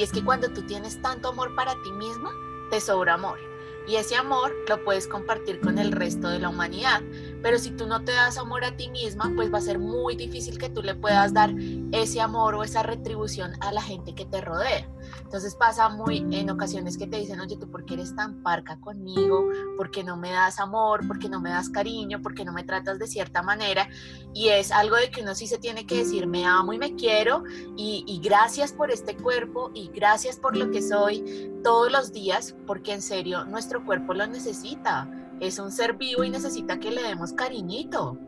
y 0.00 0.02
es 0.02 0.12
que 0.12 0.24
cuando 0.24 0.48
tú 0.48 0.62
tienes 0.62 1.02
tanto 1.02 1.28
amor 1.28 1.54
para 1.54 1.74
ti 1.82 1.92
misma, 1.92 2.32
te 2.70 2.80
sobra 2.80 3.14
amor. 3.14 3.38
y 3.86 3.96
ese 3.96 4.14
amor 4.14 4.54
lo 4.66 4.82
puedes 4.82 5.06
compartir 5.06 5.60
con 5.60 5.78
el 5.78 5.92
resto 5.92 6.28
de 6.28 6.38
la 6.38 6.48
humanidad. 6.48 7.02
Pero 7.42 7.58
si 7.58 7.70
tú 7.72 7.86
no 7.86 8.02
te 8.02 8.12
das 8.12 8.38
amor 8.38 8.64
a 8.64 8.76
ti 8.76 8.88
misma, 8.88 9.30
pues 9.34 9.52
va 9.52 9.58
a 9.58 9.62
ser 9.62 9.78
muy 9.78 10.16
difícil 10.16 10.58
que 10.58 10.70
tú 10.70 10.82
le 10.82 10.94
puedas 10.94 11.34
dar 11.34 11.52
ese 11.92 12.20
amor 12.20 12.54
o 12.54 12.62
esa 12.62 12.82
retribución 12.82 13.52
a 13.60 13.72
la 13.72 13.82
gente 13.82 14.14
que 14.14 14.24
te 14.24 14.40
rodea. 14.40 14.88
Entonces 15.30 15.54
pasa 15.54 15.88
muy 15.88 16.26
en 16.32 16.50
ocasiones 16.50 16.98
que 16.98 17.06
te 17.06 17.18
dicen, 17.18 17.38
oye, 17.38 17.56
¿tú 17.56 17.70
por 17.70 17.84
qué 17.84 17.94
eres 17.94 18.16
tan 18.16 18.42
parca 18.42 18.80
conmigo? 18.80 19.48
¿Por 19.76 19.92
qué 19.92 20.02
no 20.02 20.16
me 20.16 20.32
das 20.32 20.58
amor? 20.58 21.06
¿Por 21.06 21.20
qué 21.20 21.28
no 21.28 21.40
me 21.40 21.50
das 21.50 21.70
cariño? 21.70 22.20
¿Por 22.20 22.34
qué 22.34 22.44
no 22.44 22.52
me 22.52 22.64
tratas 22.64 22.98
de 22.98 23.06
cierta 23.06 23.40
manera? 23.40 23.88
Y 24.34 24.48
es 24.48 24.72
algo 24.72 24.96
de 24.96 25.08
que 25.12 25.22
uno 25.22 25.36
sí 25.36 25.46
se 25.46 25.58
tiene 25.58 25.86
que 25.86 25.98
decir, 25.98 26.26
me 26.26 26.44
amo 26.46 26.72
y 26.72 26.78
me 26.78 26.96
quiero 26.96 27.44
y, 27.76 28.20
gracias 28.24 28.72
por 28.72 28.90
este 28.90 29.16
cuerpo 29.16 29.70
y 29.72 29.92
gracias 29.94 30.36
por 30.36 30.56
lo 30.56 30.72
que 30.72 30.82
soy 30.82 31.48
todos 31.62 31.92
los 31.92 32.12
días, 32.12 32.56
porque 32.66 32.92
en 32.92 33.00
serio 33.00 33.44
nuestro 33.44 33.84
cuerpo 33.84 34.14
lo 34.14 34.26
necesita. 34.26 35.08
Es 35.38 35.60
un 35.60 35.70
ser 35.70 35.92
vivo 35.92 36.24
y 36.24 36.30
necesita 36.30 36.80
que 36.80 36.90
le 36.90 37.04
demos 37.04 37.34
cariñito. 37.34 38.18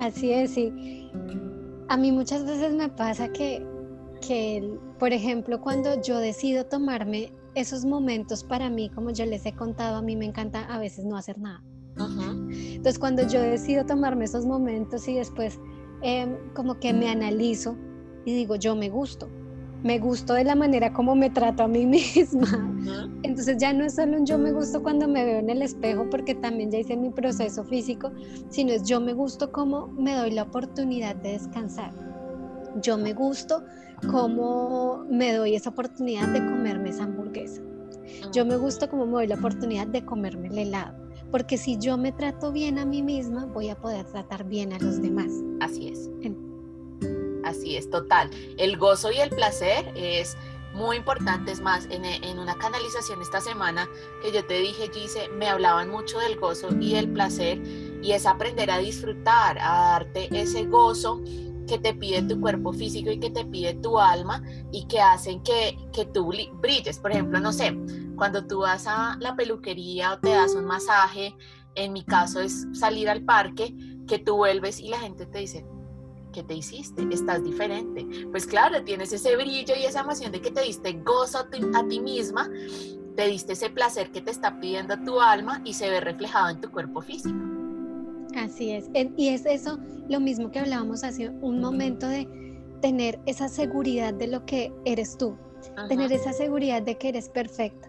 Así 0.00 0.32
es, 0.32 0.54
sí. 0.54 1.08
A 1.86 1.96
mí 1.96 2.10
muchas 2.10 2.44
veces 2.44 2.74
me 2.74 2.88
pasa 2.88 3.28
que 3.28 3.64
que, 4.26 4.78
por 4.98 5.12
ejemplo, 5.12 5.60
cuando 5.60 6.00
yo 6.02 6.18
decido 6.18 6.64
tomarme 6.64 7.32
esos 7.54 7.84
momentos 7.84 8.44
para 8.44 8.70
mí, 8.70 8.90
como 8.90 9.10
yo 9.10 9.26
les 9.26 9.46
he 9.46 9.52
contado, 9.52 9.96
a 9.96 10.02
mí 10.02 10.16
me 10.16 10.24
encanta 10.24 10.64
a 10.64 10.78
veces 10.78 11.04
no 11.04 11.16
hacer 11.16 11.38
nada. 11.38 11.62
Entonces, 11.96 12.98
cuando 12.98 13.26
yo 13.26 13.40
decido 13.40 13.86
tomarme 13.86 14.24
esos 14.24 14.44
momentos 14.44 15.06
y 15.06 15.14
después 15.14 15.60
em, 16.02 16.36
como 16.54 16.78
que 16.80 16.92
me 16.92 17.08
analizo 17.08 17.76
y 18.24 18.34
digo, 18.34 18.56
yo 18.56 18.74
me 18.74 18.88
gusto, 18.88 19.28
me 19.84 19.98
gusto 19.98 20.34
de 20.34 20.44
la 20.44 20.56
manera 20.56 20.92
como 20.92 21.14
me 21.14 21.30
trato 21.30 21.62
a 21.62 21.68
mí 21.68 21.86
misma. 21.86 22.70
Entonces 23.22 23.56
ya 23.58 23.72
no 23.72 23.84
es 23.84 23.94
solo 23.94 24.18
un 24.18 24.26
yo 24.26 24.38
me 24.38 24.52
gusto 24.52 24.82
cuando 24.82 25.06
me 25.06 25.24
veo 25.24 25.38
en 25.38 25.50
el 25.50 25.62
espejo, 25.62 26.08
porque 26.10 26.34
también 26.34 26.70
ya 26.70 26.78
hice 26.78 26.96
mi 26.96 27.10
proceso 27.10 27.64
físico, 27.64 28.10
sino 28.48 28.72
es 28.72 28.82
yo 28.84 29.00
me 29.00 29.12
gusto 29.12 29.52
como 29.52 29.86
me 29.88 30.14
doy 30.14 30.32
la 30.32 30.42
oportunidad 30.42 31.14
de 31.16 31.32
descansar. 31.32 32.13
Yo 32.80 32.98
me 32.98 33.12
gusto 33.12 33.64
cómo 34.10 35.04
me 35.08 35.34
doy 35.34 35.54
esa 35.54 35.70
oportunidad 35.70 36.28
de 36.28 36.40
comerme 36.40 36.90
esa 36.90 37.04
hamburguesa. 37.04 37.62
Yo 38.32 38.44
me 38.44 38.56
gusta 38.56 38.88
cómo 38.88 39.06
me 39.06 39.12
doy 39.12 39.26
la 39.26 39.36
oportunidad 39.36 39.86
de 39.86 40.04
comerme 40.04 40.48
el 40.48 40.58
helado. 40.58 41.04
Porque 41.30 41.56
si 41.56 41.78
yo 41.78 41.96
me 41.96 42.12
trato 42.12 42.52
bien 42.52 42.78
a 42.78 42.84
mí 42.84 43.02
misma, 43.02 43.46
voy 43.46 43.68
a 43.68 43.76
poder 43.76 44.06
tratar 44.06 44.44
bien 44.44 44.72
a 44.72 44.78
los 44.78 45.00
demás. 45.00 45.32
Así 45.60 45.88
es. 45.88 46.10
Así 47.44 47.76
es, 47.76 47.90
total. 47.90 48.30
El 48.56 48.76
gozo 48.76 49.10
y 49.12 49.18
el 49.18 49.30
placer 49.30 49.92
es 49.94 50.36
muy 50.74 50.96
importante. 50.96 51.52
Es 51.52 51.60
más, 51.60 51.86
en, 51.90 52.04
en, 52.04 52.38
una 52.38 52.54
canalización 52.56 53.20
esta 53.22 53.40
semana 53.40 53.88
que 54.22 54.32
yo 54.32 54.44
te 54.44 54.58
dije, 54.58 54.90
Gise, 54.92 55.28
me 55.28 55.48
hablaban 55.48 55.88
mucho 55.90 56.18
del 56.18 56.36
gozo 56.36 56.68
y 56.80 56.94
el 56.94 57.12
placer 57.12 57.60
y 58.02 58.12
es 58.12 58.26
aprender 58.26 58.70
a 58.70 58.78
disfrutar, 58.78 59.58
a 59.58 59.90
darte 59.90 60.28
ese 60.32 60.64
gozo 60.64 61.22
que 61.66 61.78
te 61.78 61.94
pide 61.94 62.22
tu 62.22 62.40
cuerpo 62.40 62.72
físico 62.72 63.10
y 63.10 63.18
que 63.18 63.30
te 63.30 63.44
pide 63.44 63.74
tu 63.74 63.98
alma 63.98 64.42
y 64.72 64.86
que 64.86 65.00
hacen 65.00 65.42
que, 65.42 65.76
que 65.92 66.04
tú 66.06 66.32
brilles. 66.60 66.98
Por 66.98 67.12
ejemplo, 67.12 67.40
no 67.40 67.52
sé, 67.52 67.76
cuando 68.16 68.46
tú 68.46 68.60
vas 68.60 68.86
a 68.86 69.16
la 69.20 69.36
peluquería 69.36 70.14
o 70.14 70.18
te 70.18 70.30
das 70.30 70.54
un 70.54 70.64
masaje, 70.64 71.34
en 71.74 71.92
mi 71.92 72.04
caso 72.04 72.40
es 72.40 72.66
salir 72.72 73.08
al 73.08 73.24
parque, 73.24 73.74
que 74.06 74.18
tú 74.18 74.36
vuelves 74.36 74.80
y 74.80 74.88
la 74.88 74.98
gente 74.98 75.26
te 75.26 75.38
dice, 75.38 75.66
¿qué 76.32 76.42
te 76.42 76.54
hiciste? 76.54 77.06
Estás 77.10 77.42
diferente. 77.42 78.06
Pues 78.30 78.46
claro, 78.46 78.82
tienes 78.84 79.12
ese 79.12 79.36
brillo 79.36 79.74
y 79.76 79.84
esa 79.84 80.00
emoción 80.00 80.32
de 80.32 80.40
que 80.40 80.50
te 80.50 80.62
diste 80.62 80.92
gozo 80.92 81.38
a 81.38 81.50
ti, 81.50 81.60
a 81.74 81.86
ti 81.86 82.00
misma, 82.00 82.50
te 83.16 83.26
diste 83.28 83.52
ese 83.52 83.70
placer 83.70 84.10
que 84.10 84.20
te 84.20 84.30
está 84.30 84.58
pidiendo 84.60 84.96
tu 85.04 85.20
alma 85.20 85.62
y 85.64 85.74
se 85.74 85.88
ve 85.88 86.00
reflejado 86.00 86.50
en 86.50 86.60
tu 86.60 86.70
cuerpo 86.70 87.00
físico. 87.00 87.53
Así 88.36 88.70
es. 88.72 88.90
Y 89.16 89.28
es 89.28 89.46
eso 89.46 89.78
lo 90.08 90.20
mismo 90.20 90.50
que 90.50 90.58
hablábamos 90.58 91.04
hace 91.04 91.28
un 91.28 91.60
momento 91.60 92.08
de 92.08 92.28
tener 92.80 93.18
esa 93.26 93.48
seguridad 93.48 94.12
de 94.12 94.26
lo 94.26 94.44
que 94.44 94.72
eres 94.84 95.16
tú, 95.16 95.36
tener 95.88 96.12
esa 96.12 96.32
seguridad 96.32 96.82
de 96.82 96.96
que 96.96 97.08
eres 97.08 97.28
perfecta. 97.28 97.88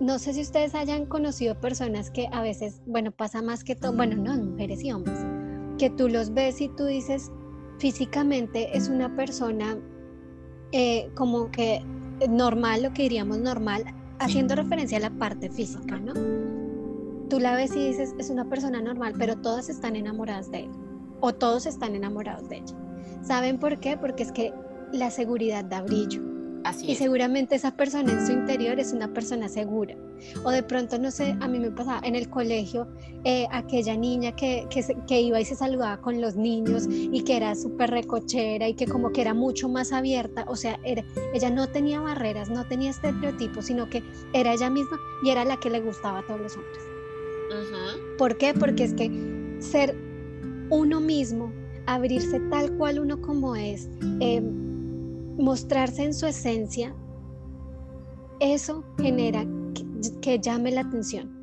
No 0.00 0.18
sé 0.18 0.34
si 0.34 0.42
ustedes 0.42 0.74
hayan 0.74 1.06
conocido 1.06 1.58
personas 1.58 2.10
que 2.10 2.28
a 2.32 2.42
veces, 2.42 2.82
bueno, 2.86 3.12
pasa 3.12 3.40
más 3.40 3.64
que 3.64 3.74
todo, 3.74 3.92
bueno, 3.92 4.16
no, 4.16 4.36
mujeres 4.36 4.82
y 4.82 4.92
hombres, 4.92 5.18
que 5.78 5.90
tú 5.90 6.08
los 6.08 6.34
ves 6.34 6.60
y 6.60 6.68
tú 6.68 6.84
dices, 6.84 7.30
físicamente 7.78 8.76
es 8.76 8.88
una 8.88 9.14
persona 9.14 9.78
eh, 10.72 11.08
como 11.14 11.50
que 11.50 11.82
normal, 12.28 12.82
lo 12.82 12.92
que 12.92 13.02
diríamos 13.02 13.38
normal, 13.38 13.84
haciendo 14.18 14.54
referencia 14.54 14.98
a 14.98 15.02
la 15.02 15.10
parte 15.10 15.50
física, 15.50 15.98
¿no? 15.98 16.55
Tú 17.28 17.40
la 17.40 17.54
ves 17.54 17.74
y 17.74 17.88
dices, 17.88 18.14
es 18.18 18.30
una 18.30 18.48
persona 18.48 18.80
normal, 18.80 19.14
pero 19.18 19.36
todas 19.36 19.68
están 19.68 19.96
enamoradas 19.96 20.50
de 20.50 20.60
él 20.64 20.70
o 21.20 21.34
todos 21.34 21.66
están 21.66 21.94
enamorados 21.94 22.48
de 22.48 22.56
ella. 22.58 22.76
¿Saben 23.22 23.58
por 23.58 23.78
qué? 23.80 23.96
Porque 23.96 24.22
es 24.22 24.32
que 24.32 24.52
la 24.92 25.10
seguridad 25.10 25.64
da 25.64 25.82
brillo. 25.82 26.20
Así 26.64 26.90
y 26.90 26.96
seguramente 26.96 27.54
esa 27.54 27.76
persona 27.76 28.12
en 28.12 28.26
su 28.26 28.32
interior 28.32 28.80
es 28.80 28.92
una 28.92 29.12
persona 29.12 29.48
segura. 29.48 29.94
O 30.42 30.50
de 30.50 30.64
pronto, 30.64 30.98
no 30.98 31.12
sé, 31.12 31.36
a 31.40 31.46
mí 31.46 31.60
me 31.60 31.70
pasaba 31.70 32.00
en 32.04 32.16
el 32.16 32.28
colegio, 32.28 32.88
eh, 33.22 33.46
aquella 33.52 33.96
niña 33.96 34.34
que, 34.34 34.66
que, 35.06 35.20
iba 35.20 35.40
y 35.40 35.44
se 35.44 35.54
saludaba 35.54 36.00
con 36.00 36.20
los 36.20 36.34
niños 36.34 36.88
y 36.88 37.22
que 37.22 37.36
era 37.36 37.54
súper 37.54 37.90
recochera 37.90 38.68
y 38.68 38.74
que 38.74 38.86
como 38.86 39.12
que 39.12 39.20
era 39.20 39.32
mucho 39.32 39.68
más 39.68 39.92
abierta. 39.92 40.44
O 40.48 40.56
sea, 40.56 40.80
ella 40.82 41.50
no 41.50 41.68
tenía 41.68 42.00
barreras, 42.00 42.50
no 42.50 42.66
tenía 42.66 42.90
estereotipos, 42.90 43.66
sino 43.66 43.88
que 43.88 44.02
era 44.32 44.52
ella 44.52 44.68
misma 44.68 44.98
y 45.22 45.30
era 45.30 45.44
la 45.44 45.58
que 45.58 45.70
le 45.70 45.80
gustaba 45.80 46.18
a 46.18 46.26
todos 46.26 46.40
los 46.40 46.56
hombres. 46.56 46.95
¿Por 48.18 48.36
qué? 48.38 48.54
Porque 48.54 48.84
es 48.84 48.94
que 48.94 49.10
ser 49.60 49.96
uno 50.70 51.00
mismo, 51.00 51.52
abrirse 51.86 52.40
tal 52.50 52.76
cual 52.76 52.98
uno 52.98 53.20
como 53.20 53.56
es, 53.56 53.88
eh, 54.20 54.40
mostrarse 55.38 56.04
en 56.04 56.14
su 56.14 56.26
esencia, 56.26 56.94
eso 58.40 58.84
genera 58.98 59.46
que, 60.20 60.38
llame 60.40 60.72
la 60.72 60.82
atención. 60.82 61.34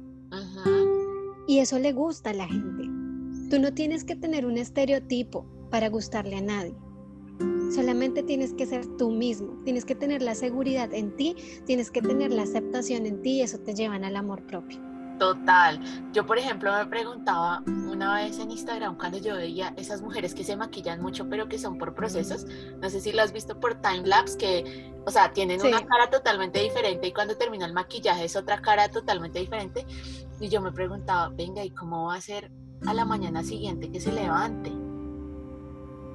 Y 1.48 1.60
eso 1.60 1.78
le 1.80 1.92
gusta 1.92 2.32
a 2.32 2.34
la 2.34 2.48
gente. 2.48 2.84
Tú 3.50 3.60
no 3.60 3.74
tienes 3.74 4.04
que 4.04 4.16
tener 4.16 4.46
un 4.46 4.58
estereotipo 4.58 5.46
para 5.70 5.90
gustarle 5.90 6.38
a 6.38 6.42
nadie. 6.42 6.76
Solamente 7.74 8.24
tienes 8.24 8.54
que 8.54 8.66
ser 8.66 8.86
tú 8.98 9.10
mismo, 9.10 9.60
tienes 9.64 9.84
que 9.86 9.96
tener 9.96 10.22
la 10.22 10.36
seguridad 10.36 10.94
en 10.94 11.16
ti, 11.16 11.36
tienes 11.66 11.90
que 11.90 12.02
tener 12.02 12.32
la 12.32 12.44
aceptación 12.44 13.06
en 13.06 13.22
ti 13.22 13.32
y 13.32 13.42
eso 13.42 13.60
te 13.60 13.74
lleva 13.74 13.96
al 13.96 14.16
amor 14.16 14.46
propio. 14.46 14.93
Total. 15.24 15.80
Yo, 16.12 16.26
por 16.26 16.38
ejemplo, 16.38 16.70
me 16.74 16.86
preguntaba 16.86 17.64
una 17.66 18.16
vez 18.16 18.40
en 18.40 18.52
Instagram 18.52 18.98
cuando 18.98 19.20
yo 19.20 19.36
veía 19.36 19.74
esas 19.78 20.02
mujeres 20.02 20.36
que 20.36 20.44
se 20.44 20.58
maquillan 20.58 21.02
mucho, 21.02 21.30
pero 21.30 21.48
que 21.48 21.58
son 21.58 21.78
por 21.78 21.96
procesos. 21.96 22.46
No 22.82 22.90
sé 22.90 23.00
si 23.00 23.14
lo 23.14 23.22
has 23.22 23.32
visto 23.32 23.58
por 23.58 23.76
timelapse, 23.76 24.38
que, 24.38 24.94
o 25.06 25.12
sea, 25.12 25.32
tienen 25.32 25.62
una 25.62 25.80
cara 25.86 26.10
totalmente 26.10 26.60
diferente 26.60 27.08
y 27.08 27.14
cuando 27.14 27.38
termina 27.38 27.66
el 27.66 27.72
maquillaje 27.72 28.26
es 28.26 28.36
otra 28.36 28.62
cara 28.62 28.90
totalmente 28.90 29.40
diferente. 29.40 29.88
Y 30.42 30.50
yo 30.50 30.60
me 30.60 30.74
preguntaba, 30.74 31.30
venga, 31.30 31.64
¿y 31.64 31.70
cómo 31.70 32.08
va 32.08 32.16
a 32.16 32.22
ser 32.22 32.52
a 32.86 32.94
la 32.94 33.06
mañana 33.06 33.42
siguiente 33.42 33.90
que 33.90 34.02
se 34.02 34.12
levante? 34.12 34.74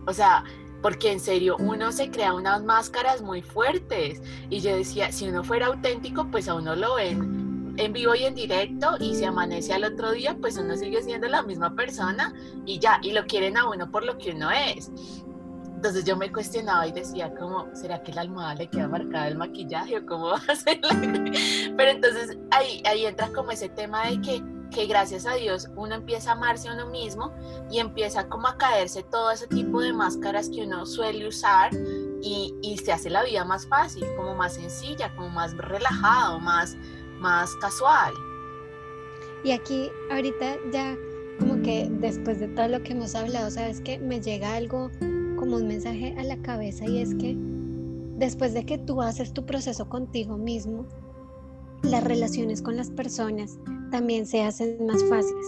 O 0.07 0.13
sea, 0.13 0.45
porque 0.83 1.13
en 1.13 1.21
serio 1.21 1.57
uno 1.59 1.93
se 1.93 2.11
crea 2.11 2.35
unas 2.35 2.63
máscaras 2.63 3.23
muy 3.23 3.41
fuertes. 3.41 4.21
Y 4.51 4.61
yo 4.61 4.77
decía, 4.77 5.13
si 5.13 5.31
uno 5.31 5.45
fuera 5.45 5.69
auténtico, 5.69 6.27
pues 6.31 6.47
a 6.47 6.55
uno 6.57 6.77
lo 6.77 6.97
ven 6.97 7.48
en 7.79 7.93
vivo 7.93 8.15
y 8.15 8.25
en 8.25 8.35
directo 8.35 8.97
y 9.01 9.15
se 9.15 9.27
amanece 9.27 9.73
al 9.73 9.85
otro 9.85 10.13
día, 10.13 10.37
pues 10.41 10.59
uno 10.59 10.77
sigue 10.77 11.03
siendo 11.03 11.29
la 11.29 11.43
misma 11.43 11.75
persona 11.75 12.35
y 12.67 12.79
ya, 12.79 12.99
y 13.03 13.13
lo 13.13 13.25
quieren 13.27 13.57
a 13.57 13.69
uno 13.69 13.91
por 13.91 14.05
lo 14.05 14.19
que 14.19 14.33
uno 14.33 14.51
es. 14.51 14.91
Entonces 15.79 16.05
yo 16.05 16.17
me 16.17 16.33
cuestionaba 16.33 16.89
y 16.89 16.93
decía, 16.93 17.33
como, 17.37 17.69
¿será 17.73 18.03
que 18.03 18.13
la 18.13 18.23
almohada 18.23 18.57
le 18.57 18.69
queda 18.69 18.89
marcada 18.89 19.29
el 19.29 19.39
maquillaje 19.39 19.99
o 19.99 20.07
cómo 20.07 20.27
va 20.31 20.43
a 20.49 20.57
ser? 20.57 20.81
Pero 21.77 21.91
entonces 21.91 22.37
ahí, 22.51 22.83
ahí 22.85 23.07
entra 23.07 23.29
como 23.29 23.53
ese 23.53 23.69
tema 23.69 24.07
de 24.07 24.21
que, 24.21 24.43
que 24.73 24.87
gracias 24.87 25.25
a 25.25 25.35
Dios 25.35 25.69
uno 25.77 25.95
empieza 25.95 26.31
a 26.31 26.33
amarse 26.33 26.69
a 26.69 26.75
uno 26.75 26.89
mismo 26.89 27.33
y 27.71 27.79
empieza 27.79 28.29
como 28.29 28.49
a 28.49 28.59
caerse 28.59 29.05
todo 29.05 29.31
ese 29.31 29.47
tipo 29.47 29.81
de 29.81 29.93
máscaras 29.93 30.51
que 30.51 30.65
uno 30.65 30.85
suele 30.85 31.29
usar 31.29 31.71
y, 32.23 32.53
y 32.61 32.79
se 32.79 32.91
hace 32.91 33.09
la 33.09 33.23
vida 33.23 33.45
más 33.45 33.69
fácil, 33.69 34.05
como 34.17 34.35
más 34.35 34.55
sencilla, 34.55 35.15
como 35.15 35.29
más 35.29 35.57
relajado, 35.57 36.41
más, 36.41 36.77
más 37.21 37.55
casual. 37.57 38.15
Y 39.45 39.53
aquí 39.53 39.91
ahorita 40.11 40.57
ya 40.73 40.97
como 41.39 41.63
que 41.63 41.89
después 41.91 42.41
de 42.41 42.49
todo 42.49 42.69
lo 42.69 42.83
que 42.83 42.93
hemos 42.93 43.15
hablado, 43.15 43.51
sabes 43.51 43.81
que 43.81 43.99
me 43.99 44.21
llega 44.21 44.55
algo 44.55 44.91
como 45.37 45.57
un 45.57 45.69
mensaje 45.69 46.15
a 46.19 46.25
la 46.25 46.37
cabeza 46.39 46.85
y 46.85 47.01
es 47.01 47.15
que 47.15 47.37
después 48.17 48.55
de 48.55 48.67
que 48.67 48.79
tú 48.79 49.01
haces 49.01 49.33
tu 49.33 49.47
proceso 49.47 49.89
contigo 49.89 50.37
mismo, 50.37 50.87
las 51.83 52.03
relaciones 52.03 52.61
con 52.61 52.77
las 52.77 52.91
personas 52.91 53.59
también 53.91 54.27
se 54.27 54.43
hacen 54.43 54.85
más 54.85 55.03
fáciles. 55.05 55.47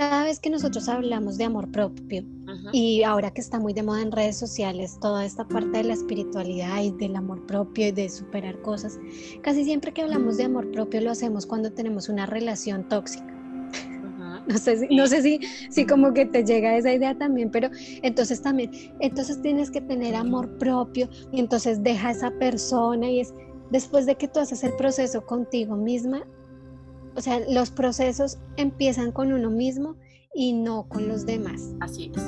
Cada 0.00 0.24
vez 0.24 0.40
que 0.40 0.48
nosotros 0.48 0.88
hablamos 0.88 1.36
de 1.36 1.44
amor 1.44 1.70
propio, 1.70 2.24
Y 2.72 3.02
ahora 3.02 3.30
que 3.32 3.42
está 3.42 3.60
muy 3.60 3.74
de 3.74 3.82
moda 3.82 4.00
en 4.00 4.10
redes 4.10 4.38
sociales, 4.38 4.96
toda 4.98 5.26
esta 5.26 5.46
parte 5.46 5.76
de 5.76 5.84
la 5.84 5.92
espiritualidad 5.92 6.82
y 6.82 6.90
del 6.92 7.16
amor 7.16 7.44
propio 7.44 7.88
y 7.88 7.92
de 7.92 8.08
superar 8.08 8.62
cosas, 8.62 8.98
casi 9.42 9.62
siempre 9.62 9.92
que 9.92 10.00
hablamos 10.00 10.38
de 10.38 10.44
amor 10.44 10.70
propio 10.70 11.02
lo 11.02 11.10
hacemos 11.10 11.44
cuando 11.44 11.70
tenemos 11.70 12.08
una 12.08 12.24
relación 12.24 12.88
tóxica. 12.88 13.26
No 14.48 14.56
sé, 14.56 14.78
si, 14.78 14.96
no 14.96 15.06
sé 15.06 15.20
si, 15.20 15.38
si 15.68 15.84
como 15.84 16.14
que 16.14 16.24
te 16.24 16.44
llega 16.44 16.78
esa 16.78 16.94
idea 16.94 17.18
también, 17.18 17.50
pero 17.50 17.68
entonces 18.02 18.40
también, 18.40 18.70
entonces 19.00 19.42
tienes 19.42 19.70
que 19.70 19.82
tener 19.82 20.14
amor 20.14 20.56
propio 20.56 21.10
y 21.30 21.40
entonces 21.40 21.82
deja 21.82 22.08
a 22.08 22.12
esa 22.12 22.30
persona 22.30 23.06
y 23.10 23.20
es 23.20 23.34
después 23.70 24.06
de 24.06 24.14
que 24.14 24.28
tú 24.28 24.40
haces 24.40 24.64
el 24.64 24.72
proceso 24.76 25.26
contigo 25.26 25.76
misma, 25.76 26.24
o 27.14 27.20
sea, 27.20 27.40
los 27.48 27.70
procesos 27.70 28.38
empiezan 28.56 29.12
con 29.12 29.32
uno 29.32 29.50
mismo 29.50 29.96
y 30.34 30.52
no 30.52 30.88
con 30.88 31.08
los 31.08 31.26
demás. 31.26 31.74
Así 31.80 32.10
es. 32.14 32.22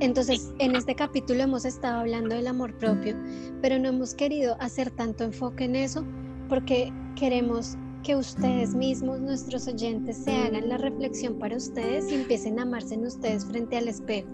Entonces, 0.00 0.52
en 0.58 0.74
este 0.74 0.94
capítulo 0.94 1.42
hemos 1.42 1.64
estado 1.64 2.00
hablando 2.00 2.34
del 2.34 2.48
amor 2.48 2.76
propio, 2.78 3.16
pero 3.60 3.78
no 3.78 3.88
hemos 3.88 4.14
querido 4.14 4.56
hacer 4.60 4.90
tanto 4.90 5.24
enfoque 5.24 5.64
en 5.64 5.76
eso 5.76 6.04
porque 6.48 6.92
queremos 7.14 7.76
que 8.02 8.16
ustedes 8.16 8.74
mismos, 8.74 9.20
nuestros 9.20 9.68
oyentes, 9.68 10.16
se 10.16 10.32
hagan 10.32 10.68
la 10.68 10.76
reflexión 10.76 11.38
para 11.38 11.56
ustedes 11.56 12.10
y 12.10 12.16
empiecen 12.16 12.58
a 12.58 12.62
amarse 12.62 12.94
en 12.94 13.06
ustedes 13.06 13.44
frente 13.44 13.76
al 13.76 13.86
espejo. 13.86 14.28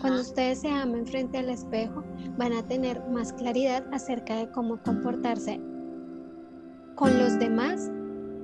Cuando 0.00 0.20
ustedes 0.20 0.60
se 0.60 0.68
amen 0.68 1.06
frente 1.06 1.38
al 1.38 1.50
espejo, 1.50 2.02
van 2.36 2.52
a 2.52 2.66
tener 2.66 3.02
más 3.10 3.32
claridad 3.34 3.86
acerca 3.92 4.36
de 4.36 4.50
cómo 4.50 4.82
comportarse 4.82 5.60
con 6.94 7.18
los 7.18 7.38
demás 7.38 7.90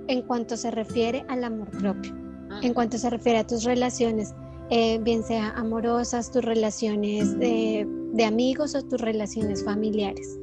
en 0.09 0.23
cuanto 0.23 0.57
se 0.57 0.71
refiere 0.71 1.25
al 1.29 1.45
amor 1.45 1.71
propio 1.71 2.25
en 2.63 2.75
cuanto 2.75 2.99
se 2.99 3.11
refiere 3.11 3.39
a 3.39 3.47
tus 3.47 3.65
relaciones, 3.65 4.35
eh, 4.71 4.99
bien 5.03 5.23
sea 5.23 5.51
amorosas, 5.51 6.31
tus 6.31 6.45
relaciones 6.45 7.39
de, 7.39 7.87
amigos 8.27 8.75
o 8.75 8.83
tus 8.83 9.01
relaciones 9.01 9.65
familiares. 9.65 10.39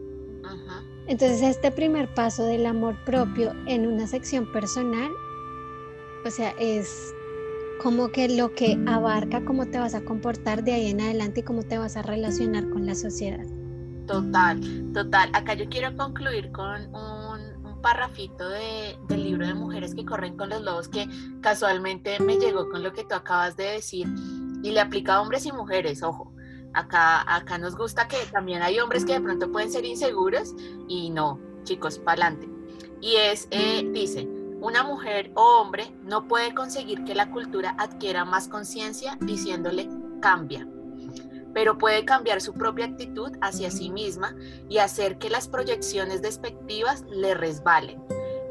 Entonces 1.08 1.41
este 1.41 1.71
primer 1.71 2.13
paso 2.13 2.45
del 2.45 2.65
amor 2.65 2.95
propio 3.06 3.54
en 3.65 3.88
una 3.88 4.08
sección 4.08 4.50
personal, 4.52 5.10
o 6.26 6.30
sea, 6.30 6.54
es 6.60 7.13
como 7.82 8.10
que 8.10 8.30
lo 8.30 8.54
que 8.54 8.78
abarca 8.86 9.43
cómo 9.43 9.65
te 9.65 9.80
vas 9.80 9.95
a 9.95 10.02
comportar 10.02 10.63
de 10.63 10.74
ahí 10.74 10.91
en 10.91 11.02
adelante 11.02 11.39
y 11.39 11.43
cómo 11.43 11.63
te 11.63 11.78
vas 11.80 11.97
a 11.97 12.04
relacionar 12.04 12.69
con 12.69 12.86
la 12.86 12.93
sociedad. 12.93 13.43
Total, 14.06 14.60
total. 14.93 15.30
Acá 15.34 15.56
yo 15.56 15.67
quiero 15.69 15.95
concluir 15.97 16.52
con 16.52 16.93
un 16.93 17.20
parrafito 17.81 18.47
de, 18.49 18.97
del 19.07 19.23
libro 19.23 19.45
de 19.45 19.53
Mujeres 19.53 19.95
que 19.95 20.05
corren 20.05 20.37
con 20.37 20.49
los 20.49 20.61
lobos 20.61 20.87
que 20.87 21.07
casualmente 21.41 22.19
me 22.19 22.37
llegó 22.37 22.69
con 22.69 22.83
lo 22.83 22.93
que 22.93 23.03
tú 23.03 23.15
acabas 23.15 23.55
de 23.57 23.63
decir 23.63 24.07
y 24.63 24.71
le 24.71 24.79
aplica 24.79 25.15
a 25.15 25.21
hombres 25.21 25.45
y 25.45 25.51
mujeres, 25.51 26.03
ojo. 26.03 26.33
Acá, 26.73 27.23
acá 27.35 27.57
nos 27.57 27.75
gusta 27.75 28.07
que 28.07 28.17
también 28.31 28.61
hay 28.61 28.79
hombres 28.79 29.03
que 29.03 29.13
de 29.13 29.21
pronto 29.21 29.51
pueden 29.51 29.71
ser 29.71 29.83
inseguros 29.83 30.53
y 30.87 31.09
no, 31.09 31.39
chicos, 31.63 31.99
pa'lante. 31.99 32.47
Y 33.01 33.15
es, 33.15 33.47
eh, 33.51 33.89
dice, 33.91 34.27
una 34.61 34.83
mujer 34.83 35.31
o 35.35 35.59
hombre 35.59 35.91
no 36.03 36.27
puede 36.27 36.53
conseguir 36.53 37.03
que 37.03 37.15
la 37.15 37.29
cultura 37.31 37.75
adquiera 37.77 38.23
más 38.23 38.47
conciencia 38.47 39.17
diciéndole 39.19 39.89
cambia 40.21 40.65
pero 41.53 41.77
puede 41.77 42.05
cambiar 42.05 42.41
su 42.41 42.53
propia 42.53 42.85
actitud 42.85 43.31
hacia 43.41 43.71
sí 43.71 43.89
misma 43.89 44.35
y 44.69 44.77
hacer 44.77 45.17
que 45.17 45.29
las 45.29 45.47
proyecciones 45.47 46.21
despectivas 46.21 47.03
le 47.09 47.33
resbalen. 47.33 48.01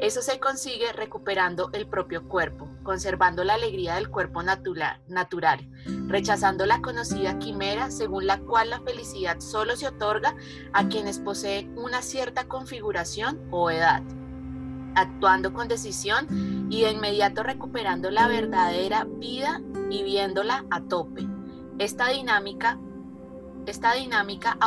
Eso 0.01 0.23
se 0.23 0.39
consigue 0.39 0.91
recuperando 0.93 1.69
el 1.73 1.85
propio 1.85 2.27
cuerpo, 2.27 2.67
conservando 2.81 3.43
la 3.43 3.53
alegría 3.53 3.93
del 3.95 4.09
cuerpo 4.09 4.41
natural, 4.41 5.69
rechazando 6.07 6.65
la 6.65 6.81
conocida 6.81 7.37
quimera 7.37 7.91
según 7.91 8.25
la 8.25 8.39
cual 8.39 8.71
la 8.71 8.79
felicidad 8.79 9.39
solo 9.39 9.75
se 9.75 9.87
otorga 9.87 10.35
a 10.73 10.87
quienes 10.87 11.19
poseen 11.19 11.77
una 11.77 12.01
cierta 12.01 12.45
configuración 12.45 13.39
o 13.51 13.69
edad, 13.69 14.01
actuando 14.95 15.53
con 15.53 15.67
decisión 15.67 16.67
y 16.71 16.81
de 16.81 16.89
inmediato 16.89 17.43
recuperando 17.43 18.09
la 18.09 18.27
verdadera 18.27 19.03
vida 19.03 19.61
y 19.91 20.01
viéndola 20.01 20.65
a 20.71 20.81
tope. 20.81 21.27
Esta 21.77 22.07
dinámica 22.09 22.79
esta 23.67 23.93
dinámica 23.93 24.57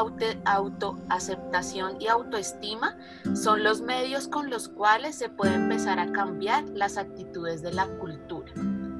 autoaceptación 0.44 2.00
y 2.00 2.06
autoestima 2.06 2.96
son 3.34 3.64
los 3.64 3.80
medios 3.80 4.28
con 4.28 4.50
los 4.50 4.68
cuales 4.68 5.16
se 5.16 5.28
puede 5.28 5.54
empezar 5.54 5.98
a 5.98 6.12
cambiar 6.12 6.64
las 6.70 6.96
actitudes 6.96 7.62
de 7.62 7.72
la 7.72 7.86
cultura. 7.98 8.52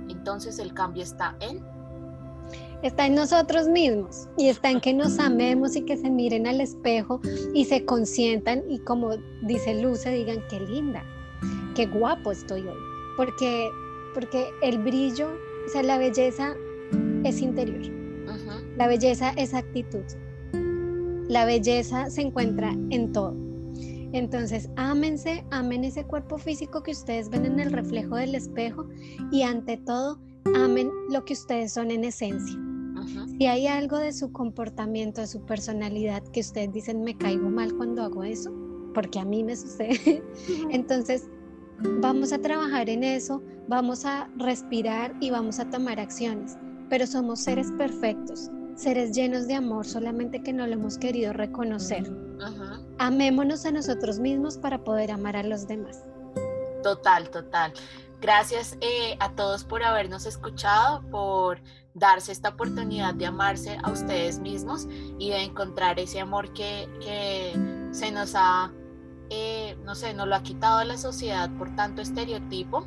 Entonces 0.09 0.59
el 0.59 0.75
cambio 0.75 1.03
está 1.03 1.37
en... 1.41 1.65
Está 2.83 3.07
en 3.07 3.15
nosotros 3.15 3.69
mismos 3.69 4.29
y 4.37 4.49
está 4.49 4.71
en 4.71 4.81
que 4.81 4.93
nos 4.93 5.19
amemos 5.19 5.75
y 5.75 5.83
que 5.83 5.97
se 5.97 6.11
miren 6.11 6.47
al 6.47 6.61
espejo 6.61 7.21
y 7.55 7.65
se 7.65 7.87
consientan 7.87 8.63
y 8.69 8.79
como 8.81 9.17
dice 9.43 9.81
Luz, 9.81 10.05
digan 10.05 10.43
qué 10.51 10.61
linda, 10.61 11.03
qué 11.75 11.87
guapo 11.87 12.31
estoy 12.33 12.61
hoy. 12.61 12.79
Porque, 13.17 13.71
porque 14.13 14.51
el 14.61 14.79
brillo, 14.81 15.29
o 15.67 15.71
sea, 15.71 15.83
la 15.83 15.97
belleza 15.97 16.55
es 17.25 17.41
interior 17.41 18.04
la 18.77 18.89
belleza 18.89 19.31
es 19.37 19.55
actitud. 19.55 20.05
La 21.29 21.45
belleza 21.45 22.11
se 22.11 22.23
encuentra 22.23 22.73
en 22.91 23.13
todo. 23.13 23.35
Entonces, 24.13 24.69
ámense, 24.77 25.45
amen 25.51 25.85
ese 25.85 26.05
cuerpo 26.05 26.39
físico 26.39 26.83
que 26.83 26.93
ustedes 26.93 27.29
ven 27.31 27.47
en 27.47 27.59
el 27.59 27.73
reflejo 27.73 28.17
del 28.17 28.35
espejo 28.35 28.87
y 29.33 29.43
ante 29.43 29.77
todo, 29.77 30.21
amen 30.55 30.89
lo 31.11 31.25
que 31.25 31.33
ustedes 31.33 31.73
son 31.73 31.91
en 31.91 32.05
esencia. 32.05 32.57
Si 33.39 33.47
hay 33.47 33.67
algo 33.67 33.99
de 33.99 34.13
su 34.13 34.31
comportamiento, 34.33 35.21
de 35.21 35.27
su 35.27 35.45
personalidad 35.45 36.23
que 36.23 36.41
ustedes 36.41 36.73
dicen 36.73 37.03
me 37.03 37.17
caigo 37.17 37.51
mal 37.51 37.75
cuando 37.77 38.03
hago 38.03 38.23
eso, 38.23 38.53
porque 38.95 39.19
a 39.19 39.25
mí 39.25 39.43
me 39.43 39.57
sucede, 39.57 40.23
entonces 40.71 41.29
vamos 42.01 42.33
a 42.33 42.39
trabajar 42.39 42.89
en 42.89 43.03
eso, 43.03 43.43
vamos 43.69 44.05
a 44.05 44.31
respirar 44.37 45.15
y 45.21 45.31
vamos 45.31 45.59
a 45.59 45.69
tomar 45.69 45.99
acciones, 45.99 46.57
pero 46.89 47.07
somos 47.07 47.41
seres 47.41 47.71
perfectos 47.73 48.49
seres 48.77 49.13
llenos 49.13 49.47
de 49.47 49.55
amor, 49.55 49.87
solamente 49.87 50.43
que 50.43 50.53
no 50.53 50.67
lo 50.67 50.75
hemos 50.75 50.99
querido 50.99 51.33
reconocer. 51.33 52.11
Amémonos 52.99 53.65
a 53.67 53.71
nosotros 53.71 54.19
mismos 54.19 54.59
para 54.59 54.83
poder 54.83 55.11
amar 55.11 55.37
a 55.37 55.43
los 55.43 55.67
demás. 55.67 56.05
Total, 56.83 57.31
total. 57.31 57.73
Gracias 58.21 58.77
eh, 58.81 59.17
a 59.21 59.33
todos 59.33 59.65
por 59.65 59.83
habernos 59.83 60.27
escuchado, 60.27 61.03
por 61.11 61.61
darse 61.95 62.33
esta 62.33 62.51
oportunidad 62.51 63.15
de 63.15 63.27
amarse 63.27 63.79
a 63.83 63.91
ustedes 63.91 64.39
mismos 64.39 64.87
y 65.19 65.31
de 65.31 65.43
encontrar 65.43 65.99
ese 65.99 66.21
amor 66.21 66.53
que, 66.53 66.89
que 67.01 67.53
se 67.93 68.11
nos 68.11 68.35
ha 68.35 68.73
eh, 69.31 69.77
no 69.85 69.95
sé, 69.95 70.15
nos 70.15 70.29
lo 70.29 70.35
ha 70.35 70.43
quitado 70.43 70.83
la 70.85 70.97
sociedad 70.97 71.51
por 71.57 71.75
tanto 71.77 72.03
estereotipo. 72.03 72.87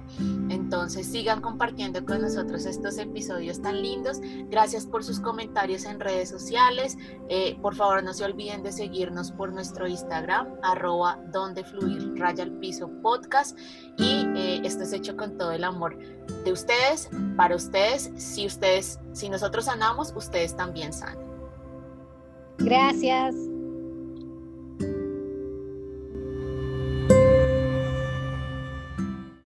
Entonces 0.50 1.08
sigan 1.08 1.41
compartiendo 1.41 2.06
con 2.06 2.21
nosotros 2.21 2.65
estos 2.65 2.97
episodios 2.97 3.62
tan 3.62 3.82
lindos. 3.82 4.19
Gracias 4.50 4.86
por 4.86 5.04
sus 5.04 5.19
comentarios 5.19 5.86
en 5.86 6.00
redes 6.00 6.30
sociales. 6.30 6.97
Eh, 7.30 7.58
por 7.62 7.76
favor 7.76 8.04
no 8.04 8.13
se 8.13 8.26
olviden 8.26 8.63
de 8.63 8.71
seguirnos 8.71 9.32
por 9.32 9.52
nuestro 9.52 9.88
Instagram, 9.88 10.47
arroba 10.63 11.19
donde 11.32 11.63
fluir 11.63 12.13
raya 12.15 12.43
al 12.43 12.52
piso 12.60 12.89
podcast. 13.02 13.58
Y 13.97 14.26
eh, 14.36 14.62
esto 14.63 14.84
es 14.84 14.93
hecho 14.93 15.17
con 15.17 15.38
todo 15.38 15.52
el 15.52 15.63
amor 15.63 15.97
de 16.43 16.52
ustedes, 16.52 17.10
para 17.36 17.56
ustedes. 17.56 18.12
Si 18.17 18.45
ustedes, 18.45 19.00
si 19.13 19.30
nosotros 19.30 19.65
sanamos, 19.65 20.13
ustedes 20.15 20.56
también 20.56 20.93
sanan. 20.93 21.26
Gracias. 22.60 23.36